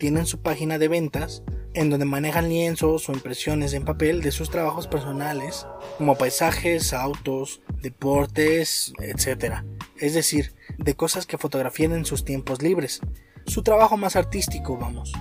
tienen 0.01 0.27
su 0.27 0.43
página 0.43 0.81
de 0.81 0.89
ventas 0.89 1.45
en 1.75 1.91
donde 1.91 2.07
manejan 2.07 2.49
lienzos 2.49 3.09
o 3.09 3.13
impresiones 3.13 3.73
en 3.73 3.85
papel 3.85 4.21
de 4.21 4.33
sus 4.33 4.51
trabajos 4.51 4.89
personales, 4.89 5.65
como 5.99 6.19
paisajes, 6.19 6.93
autos, 6.93 7.61
deportes, 7.83 8.93
etc. 8.99 9.63
Es 9.97 10.15
decir, 10.15 10.57
de 10.77 10.97
cosas 10.97 11.25
que 11.25 11.39
fotografían 11.39 11.93
en 11.93 12.05
sus 12.05 12.25
tiempos 12.25 12.63
libres. 12.63 13.01
Su 13.47 13.63
trabajo 13.63 13.97
más 13.97 14.17
artístico, 14.17 14.77
vamos. 14.77 15.13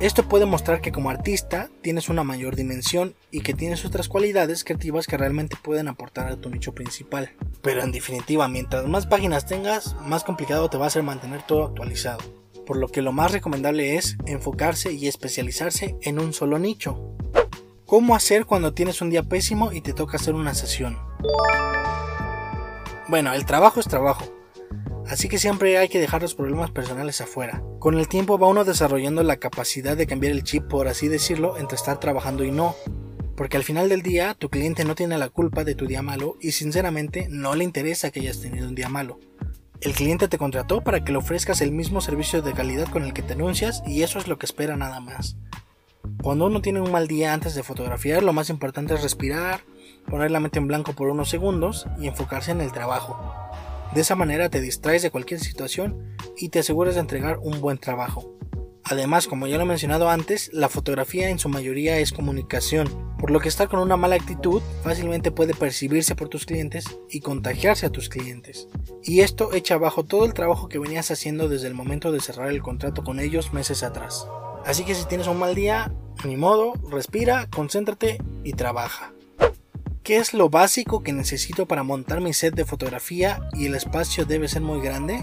Esto 0.00 0.28
puede 0.28 0.46
mostrar 0.46 0.80
que 0.80 0.92
como 0.92 1.10
artista 1.10 1.70
tienes 1.82 2.08
una 2.08 2.22
mayor 2.22 2.54
dimensión 2.54 3.14
y 3.30 3.40
que 3.40 3.54
tienes 3.54 3.84
otras 3.84 4.08
cualidades 4.08 4.62
creativas 4.62 5.06
que 5.06 5.16
realmente 5.16 5.56
pueden 5.60 5.88
aportar 5.88 6.28
a 6.30 6.36
tu 6.36 6.50
nicho 6.50 6.72
principal. 6.72 7.32
Pero 7.62 7.82
en 7.82 7.90
definitiva, 7.90 8.46
mientras 8.48 8.86
más 8.86 9.06
páginas 9.06 9.46
tengas, 9.46 9.96
más 10.02 10.22
complicado 10.22 10.70
te 10.70 10.78
va 10.78 10.86
a 10.86 10.90
ser 10.90 11.02
mantener 11.02 11.42
todo 11.42 11.64
actualizado 11.64 12.20
por 12.68 12.76
lo 12.76 12.88
que 12.88 13.00
lo 13.00 13.12
más 13.12 13.32
recomendable 13.32 13.96
es 13.96 14.18
enfocarse 14.26 14.92
y 14.92 15.08
especializarse 15.08 15.96
en 16.02 16.20
un 16.20 16.34
solo 16.34 16.58
nicho. 16.58 17.16
¿Cómo 17.86 18.14
hacer 18.14 18.44
cuando 18.44 18.74
tienes 18.74 19.00
un 19.00 19.08
día 19.08 19.22
pésimo 19.22 19.72
y 19.72 19.80
te 19.80 19.94
toca 19.94 20.18
hacer 20.18 20.34
una 20.34 20.52
sesión? 20.52 20.98
Bueno, 23.08 23.32
el 23.32 23.46
trabajo 23.46 23.80
es 23.80 23.88
trabajo, 23.88 24.26
así 25.08 25.28
que 25.28 25.38
siempre 25.38 25.78
hay 25.78 25.88
que 25.88 26.00
dejar 26.00 26.22
los 26.22 26.34
problemas 26.34 26.70
personales 26.70 27.20
afuera. 27.20 27.62
Con 27.78 27.98
el 27.98 28.08
tiempo 28.08 28.38
va 28.38 28.48
uno 28.48 28.64
desarrollando 28.64 29.22
la 29.22 29.36
capacidad 29.36 29.96
de 29.96 30.06
cambiar 30.06 30.32
el 30.32 30.44
chip, 30.44 30.64
por 30.68 30.88
así 30.88 31.08
decirlo, 31.08 31.56
entre 31.56 31.76
estar 31.76 31.98
trabajando 32.00 32.44
y 32.44 32.50
no. 32.50 32.74
Porque 33.36 33.56
al 33.56 33.64
final 33.64 33.88
del 33.88 34.02
día 34.02 34.34
tu 34.34 34.48
cliente 34.48 34.84
no 34.84 34.94
tiene 34.94 35.16
la 35.16 35.28
culpa 35.28 35.64
de 35.64 35.74
tu 35.74 35.86
día 35.86 36.02
malo 36.02 36.36
y 36.40 36.52
sinceramente 36.52 37.28
no 37.30 37.54
le 37.54 37.64
interesa 37.64 38.10
que 38.10 38.20
hayas 38.20 38.40
tenido 38.40 38.68
un 38.68 38.74
día 38.74 38.88
malo. 38.88 39.18
El 39.80 39.94
cliente 39.94 40.26
te 40.26 40.38
contrató 40.38 40.82
para 40.82 41.04
que 41.04 41.12
le 41.12 41.18
ofrezcas 41.18 41.60
el 41.60 41.70
mismo 41.70 42.00
servicio 42.00 42.42
de 42.42 42.52
calidad 42.52 42.88
con 42.88 43.04
el 43.04 43.12
que 43.12 43.22
te 43.22 43.34
anuncias 43.34 43.82
y 43.86 44.02
eso 44.02 44.18
es 44.18 44.26
lo 44.26 44.38
que 44.38 44.46
espera 44.46 44.76
nada 44.76 44.98
más. 44.98 45.36
Cuando 46.20 46.46
uno 46.46 46.60
tiene 46.60 46.80
un 46.80 46.90
mal 46.90 47.06
día 47.06 47.32
antes 47.32 47.54
de 47.54 47.62
fotografiar, 47.62 48.24
lo 48.24 48.32
más 48.32 48.50
importante 48.50 48.94
es 48.94 49.02
respirar, 49.02 49.60
poner 50.10 50.32
la 50.32 50.40
mente 50.40 50.58
en 50.58 50.66
blanco 50.66 50.94
por 50.94 51.08
unos 51.08 51.28
segundos 51.28 51.86
y 52.00 52.08
enfocarse 52.08 52.50
en 52.50 52.60
el 52.60 52.72
trabajo. 52.72 53.16
De 53.94 54.02
esa 54.02 54.16
manera 54.16 54.48
te 54.48 54.60
distraes 54.60 55.02
de 55.02 55.10
cualquier 55.10 55.40
situación 55.40 56.14
y 56.36 56.50
te 56.50 56.58
aseguras 56.60 56.94
de 56.94 57.00
entregar 57.00 57.38
un 57.38 57.60
buen 57.60 57.78
trabajo. 57.78 58.38
Además, 58.90 59.26
como 59.26 59.46
ya 59.46 59.58
lo 59.58 59.64
he 59.64 59.66
mencionado 59.66 60.08
antes, 60.08 60.50
la 60.52 60.70
fotografía 60.70 61.28
en 61.28 61.38
su 61.38 61.50
mayoría 61.50 61.98
es 61.98 62.12
comunicación, 62.12 62.88
por 63.18 63.30
lo 63.30 63.40
que 63.40 63.48
estar 63.48 63.68
con 63.68 63.80
una 63.80 63.98
mala 63.98 64.16
actitud 64.16 64.62
fácilmente 64.82 65.30
puede 65.30 65.52
percibirse 65.52 66.14
por 66.14 66.28
tus 66.28 66.46
clientes 66.46 66.86
y 67.10 67.20
contagiarse 67.20 67.84
a 67.84 67.90
tus 67.90 68.08
clientes. 68.08 68.68
Y 69.02 69.20
esto 69.20 69.52
echa 69.52 69.74
abajo 69.74 70.04
todo 70.04 70.24
el 70.24 70.32
trabajo 70.32 70.68
que 70.68 70.78
venías 70.78 71.10
haciendo 71.10 71.48
desde 71.48 71.66
el 71.66 71.74
momento 71.74 72.12
de 72.12 72.20
cerrar 72.20 72.48
el 72.48 72.62
contrato 72.62 73.04
con 73.04 73.20
ellos 73.20 73.52
meses 73.52 73.82
atrás. 73.82 74.26
Así 74.64 74.84
que 74.84 74.94
si 74.94 75.06
tienes 75.06 75.26
un 75.26 75.38
mal 75.38 75.54
día, 75.54 75.92
ni 76.24 76.36
modo, 76.36 76.72
respira, 76.90 77.46
concéntrate 77.50 78.18
y 78.42 78.52
trabaja. 78.54 79.12
¿Qué 80.08 80.16
es 80.16 80.32
lo 80.32 80.48
básico 80.48 81.02
que 81.02 81.12
necesito 81.12 81.66
para 81.66 81.82
montar 81.82 82.22
mi 82.22 82.32
set 82.32 82.54
de 82.54 82.64
fotografía 82.64 83.40
y 83.52 83.66
el 83.66 83.74
espacio 83.74 84.24
debe 84.24 84.48
ser 84.48 84.62
muy 84.62 84.80
grande? 84.80 85.22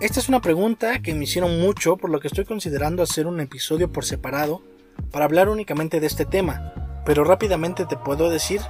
Esta 0.00 0.18
es 0.18 0.30
una 0.30 0.40
pregunta 0.40 1.02
que 1.02 1.12
me 1.12 1.24
hicieron 1.24 1.60
mucho 1.60 1.98
por 1.98 2.08
lo 2.08 2.20
que 2.20 2.28
estoy 2.28 2.46
considerando 2.46 3.02
hacer 3.02 3.26
un 3.26 3.38
episodio 3.40 3.92
por 3.92 4.06
separado 4.06 4.62
para 5.10 5.26
hablar 5.26 5.50
únicamente 5.50 6.00
de 6.00 6.06
este 6.06 6.24
tema, 6.24 7.02
pero 7.04 7.22
rápidamente 7.22 7.84
te 7.84 7.98
puedo 7.98 8.30
decir 8.30 8.62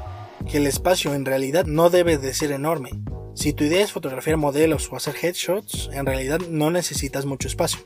que 0.50 0.56
el 0.56 0.66
espacio 0.66 1.14
en 1.14 1.24
realidad 1.24 1.64
no 1.64 1.88
debe 1.88 2.18
de 2.18 2.34
ser 2.34 2.50
enorme. 2.50 2.90
Si 3.36 3.52
tu 3.52 3.62
idea 3.62 3.84
es 3.84 3.92
fotografiar 3.92 4.38
modelos 4.38 4.88
o 4.90 4.96
hacer 4.96 5.14
headshots, 5.22 5.88
en 5.92 6.04
realidad 6.04 6.40
no 6.50 6.72
necesitas 6.72 7.26
mucho 7.26 7.46
espacio. 7.46 7.78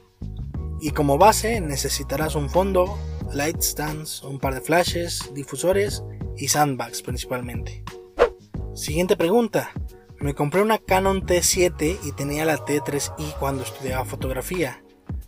Y 0.80 0.92
como 0.92 1.18
base 1.18 1.60
necesitarás 1.60 2.34
un 2.34 2.48
fondo, 2.48 2.98
light 3.36 3.60
stands, 3.60 4.22
un 4.22 4.38
par 4.38 4.54
de 4.54 4.62
flashes, 4.62 5.30
difusores 5.34 6.02
y 6.36 6.48
sandbags 6.48 7.02
principalmente. 7.02 7.84
Siguiente 8.74 9.16
pregunta. 9.16 9.70
Me 10.18 10.34
compré 10.34 10.62
una 10.62 10.78
Canon 10.78 11.26
T7 11.26 11.98
y 12.02 12.12
tenía 12.12 12.46
la 12.46 12.56
T3i 12.56 13.34
cuando 13.38 13.62
estudiaba 13.62 14.06
fotografía, 14.06 14.82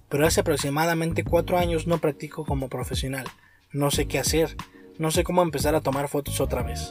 pero 0.08 0.26
hace 0.26 0.40
aproximadamente 0.40 1.24
4 1.24 1.58
años 1.58 1.86
no 1.86 1.98
practico 1.98 2.46
como 2.46 2.70
profesional. 2.70 3.26
No 3.70 3.90
sé 3.90 4.08
qué 4.08 4.18
hacer, 4.18 4.56
no 4.98 5.10
sé 5.10 5.24
cómo 5.24 5.42
empezar 5.42 5.74
a 5.74 5.82
tomar 5.82 6.08
fotos 6.08 6.40
otra 6.40 6.62
vez. 6.62 6.90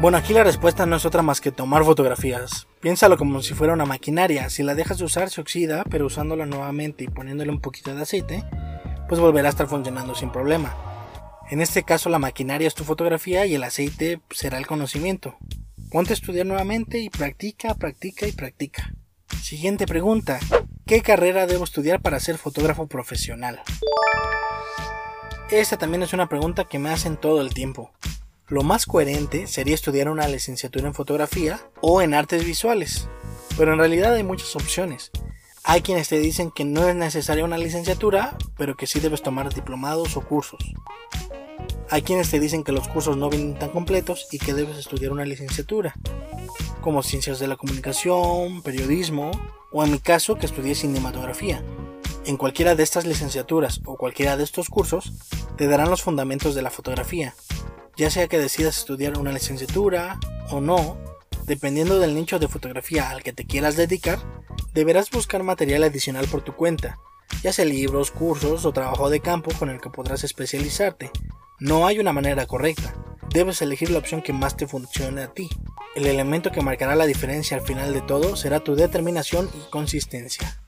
Bueno, 0.00 0.16
aquí 0.16 0.32
la 0.32 0.44
respuesta 0.44 0.86
no 0.86 0.96
es 0.96 1.04
otra 1.04 1.22
más 1.22 1.40
que 1.40 1.50
tomar 1.50 1.84
fotografías. 1.84 2.68
Piénsalo 2.80 3.16
como 3.16 3.42
si 3.42 3.54
fuera 3.54 3.72
una 3.72 3.86
maquinaria. 3.86 4.50
Si 4.50 4.62
la 4.62 4.74
dejas 4.76 4.98
de 4.98 5.04
usar 5.04 5.30
se 5.30 5.40
oxida, 5.40 5.82
pero 5.90 6.06
usándola 6.06 6.46
nuevamente 6.46 7.04
y 7.04 7.08
poniéndole 7.08 7.50
un 7.50 7.60
poquito 7.60 7.94
de 7.94 8.02
aceite, 8.02 8.44
pues 9.08 9.20
volverá 9.20 9.48
a 9.48 9.50
estar 9.50 9.66
funcionando 9.66 10.14
sin 10.14 10.30
problema. 10.30 10.74
En 11.50 11.60
este 11.60 11.82
caso 11.82 12.08
la 12.08 12.18
maquinaria 12.18 12.66
es 12.66 12.74
tu 12.74 12.84
fotografía 12.84 13.46
y 13.46 13.54
el 13.54 13.64
aceite 13.64 14.20
será 14.30 14.58
el 14.58 14.66
conocimiento. 14.66 15.36
Ponte 15.90 16.12
a 16.12 16.14
estudiar 16.14 16.46
nuevamente 16.46 16.98
y 16.98 17.10
practica, 17.10 17.74
practica 17.74 18.26
y 18.26 18.32
practica. 18.32 18.92
Siguiente 19.42 19.86
pregunta. 19.86 20.40
¿Qué 20.86 21.02
carrera 21.02 21.46
debo 21.46 21.64
estudiar 21.64 22.00
para 22.00 22.20
ser 22.20 22.38
fotógrafo 22.38 22.86
profesional? 22.86 23.60
Esta 25.50 25.76
también 25.76 26.02
es 26.02 26.12
una 26.12 26.28
pregunta 26.28 26.64
que 26.64 26.78
me 26.78 26.90
hacen 26.90 27.16
todo 27.16 27.40
el 27.40 27.52
tiempo. 27.52 27.92
Lo 28.48 28.62
más 28.62 28.86
coherente 28.86 29.46
sería 29.46 29.74
estudiar 29.74 30.08
una 30.08 30.28
licenciatura 30.28 30.86
en 30.86 30.94
fotografía 30.94 31.60
o 31.80 32.02
en 32.02 32.12
artes 32.12 32.44
visuales, 32.44 33.08
pero 33.56 33.72
en 33.72 33.78
realidad 33.78 34.14
hay 34.14 34.22
muchas 34.22 34.54
opciones. 34.56 35.10
Hay 35.66 35.80
quienes 35.80 36.10
te 36.10 36.18
dicen 36.18 36.50
que 36.50 36.66
no 36.66 36.86
es 36.86 36.94
necesaria 36.94 37.42
una 37.42 37.56
licenciatura, 37.56 38.36
pero 38.58 38.76
que 38.76 38.86
sí 38.86 39.00
debes 39.00 39.22
tomar 39.22 39.52
diplomados 39.54 40.14
o 40.18 40.20
cursos. 40.20 40.60
Hay 41.88 42.02
quienes 42.02 42.30
te 42.30 42.38
dicen 42.38 42.64
que 42.64 42.72
los 42.72 42.86
cursos 42.86 43.16
no 43.16 43.30
vienen 43.30 43.58
tan 43.58 43.70
completos 43.70 44.28
y 44.30 44.38
que 44.38 44.52
debes 44.52 44.76
estudiar 44.76 45.10
una 45.10 45.24
licenciatura, 45.24 45.94
como 46.82 47.02
ciencias 47.02 47.38
de 47.38 47.48
la 47.48 47.56
comunicación, 47.56 48.60
periodismo, 48.60 49.30
o 49.72 49.82
en 49.82 49.92
mi 49.92 50.00
caso 50.00 50.36
que 50.36 50.44
estudié 50.44 50.74
cinematografía. 50.74 51.64
En 52.26 52.36
cualquiera 52.36 52.74
de 52.74 52.82
estas 52.82 53.06
licenciaturas 53.06 53.80
o 53.86 53.96
cualquiera 53.96 54.36
de 54.36 54.44
estos 54.44 54.68
cursos 54.68 55.14
te 55.56 55.66
darán 55.66 55.88
los 55.88 56.02
fundamentos 56.02 56.54
de 56.54 56.60
la 56.60 56.70
fotografía, 56.70 57.34
ya 57.96 58.10
sea 58.10 58.28
que 58.28 58.38
decidas 58.38 58.76
estudiar 58.76 59.18
una 59.18 59.32
licenciatura 59.32 60.20
o 60.50 60.60
no, 60.60 60.98
dependiendo 61.46 61.98
del 61.98 62.14
nicho 62.14 62.38
de 62.38 62.48
fotografía 62.48 63.10
al 63.10 63.22
que 63.22 63.32
te 63.32 63.46
quieras 63.46 63.76
dedicar, 63.76 64.18
deberás 64.72 65.10
buscar 65.10 65.42
material 65.42 65.82
adicional 65.84 66.26
por 66.26 66.42
tu 66.42 66.54
cuenta, 66.54 66.98
ya 67.42 67.52
sea 67.52 67.64
libros, 67.64 68.10
cursos 68.10 68.64
o 68.64 68.72
trabajo 68.72 69.10
de 69.10 69.20
campo 69.20 69.50
con 69.58 69.70
el 69.70 69.80
que 69.80 69.90
podrás 69.90 70.24
especializarte. 70.24 71.10
No 71.60 71.86
hay 71.86 71.98
una 71.98 72.12
manera 72.12 72.46
correcta, 72.46 72.94
debes 73.30 73.62
elegir 73.62 73.90
la 73.90 73.98
opción 73.98 74.22
que 74.22 74.32
más 74.32 74.56
te 74.56 74.66
funcione 74.66 75.22
a 75.22 75.32
ti. 75.32 75.48
El 75.94 76.06
elemento 76.06 76.50
que 76.50 76.62
marcará 76.62 76.96
la 76.96 77.06
diferencia 77.06 77.56
al 77.56 77.62
final 77.62 77.92
de 77.92 78.02
todo 78.02 78.36
será 78.36 78.60
tu 78.60 78.74
determinación 78.74 79.48
y 79.54 79.70
consistencia. 79.70 80.60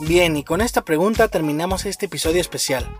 Bien, 0.00 0.36
y 0.36 0.44
con 0.44 0.60
esta 0.60 0.84
pregunta 0.84 1.28
terminamos 1.28 1.84
este 1.84 2.06
episodio 2.06 2.40
especial. 2.40 2.90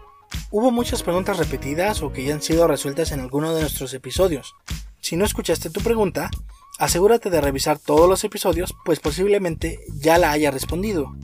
Hubo 0.50 0.70
muchas 0.70 1.02
preguntas 1.02 1.38
repetidas 1.38 2.02
o 2.02 2.12
que 2.12 2.24
ya 2.24 2.34
han 2.34 2.42
sido 2.42 2.66
resueltas 2.66 3.10
en 3.12 3.20
alguno 3.20 3.54
de 3.54 3.62
nuestros 3.62 3.94
episodios. 3.94 4.54
Si 5.00 5.16
no 5.16 5.24
escuchaste 5.24 5.70
tu 5.70 5.80
pregunta, 5.80 6.30
asegúrate 6.80 7.28
de 7.28 7.42
revisar 7.42 7.78
todos 7.78 8.08
los 8.08 8.24
episodios, 8.24 8.74
pues 8.84 9.00
posiblemente 9.00 9.80
ya 10.00 10.16
la 10.16 10.32
haya 10.32 10.50
respondido. 10.50 11.14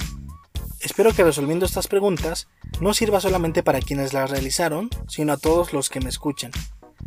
Espero 0.81 1.15
que 1.15 1.25
resolviendo 1.25 1.65
estas 1.65 1.89
preguntas 1.89 2.47
no 2.79 2.93
sirva 2.93 3.21
solamente 3.21 3.63
para 3.63 3.81
quienes 3.81 4.13
las 4.13 4.31
realizaron, 4.31 4.91
sino 5.09 5.33
a 5.33 5.39
todos 5.39 5.73
los 5.73 5.89
que 5.89 6.01
me 6.01 6.11
escuchan. 6.11 6.53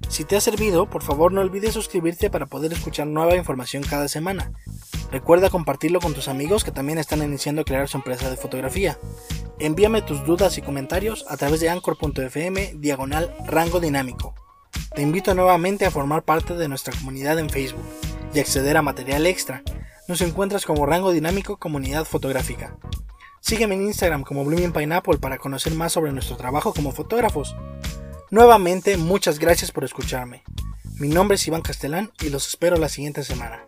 Si 0.09 0.23
te 0.23 0.35
ha 0.35 0.41
servido, 0.41 0.89
por 0.89 1.03
favor 1.03 1.31
no 1.31 1.41
olvides 1.41 1.75
suscribirte 1.75 2.31
para 2.31 2.47
poder 2.47 2.73
escuchar 2.73 3.05
nueva 3.05 3.35
información 3.35 3.83
cada 3.83 4.07
semana. 4.07 4.51
Recuerda 5.11 5.51
compartirlo 5.51 5.99
con 5.99 6.15
tus 6.15 6.27
amigos 6.27 6.63
que 6.63 6.71
también 6.71 6.97
están 6.97 7.21
iniciando 7.21 7.61
a 7.61 7.65
crear 7.65 7.87
su 7.87 7.97
empresa 7.97 8.31
de 8.31 8.37
fotografía. 8.37 8.97
Envíame 9.59 10.01
tus 10.01 10.25
dudas 10.25 10.57
y 10.57 10.63
comentarios 10.63 11.23
a 11.29 11.37
través 11.37 11.59
de 11.59 11.69
anchor.fm 11.69 12.73
diagonal 12.77 13.31
rango 13.45 13.79
dinámico. 13.79 14.33
Te 14.95 15.03
invito 15.03 15.35
nuevamente 15.35 15.85
a 15.85 15.91
formar 15.91 16.23
parte 16.23 16.55
de 16.55 16.67
nuestra 16.67 16.93
comunidad 16.97 17.37
en 17.37 17.49
Facebook 17.49 17.85
y 18.33 18.39
acceder 18.39 18.77
a 18.77 18.81
material 18.81 19.25
extra. 19.25 19.63
Nos 20.07 20.21
encuentras 20.21 20.65
como 20.65 20.85
Rango 20.85 21.11
Dinámico 21.11 21.57
Comunidad 21.57 22.05
Fotográfica. 22.05 22.75
Sígueme 23.41 23.75
en 23.75 23.83
Instagram 23.83 24.23
como 24.23 24.43
Blooming 24.43 24.73
Pineapple 24.73 25.17
para 25.17 25.37
conocer 25.37 25.73
más 25.73 25.93
sobre 25.93 26.11
nuestro 26.11 26.35
trabajo 26.35 26.73
como 26.73 26.91
fotógrafos. 26.91 27.55
Nuevamente, 28.31 28.97
muchas 28.97 29.39
gracias 29.39 29.71
por 29.71 29.83
escucharme. 29.83 30.43
Mi 30.99 31.07
nombre 31.07 31.35
es 31.35 31.47
Iván 31.47 31.61
Castellán 31.61 32.11
y 32.21 32.29
los 32.29 32.47
espero 32.47 32.77
la 32.77 32.89
siguiente 32.89 33.23
semana. 33.23 33.67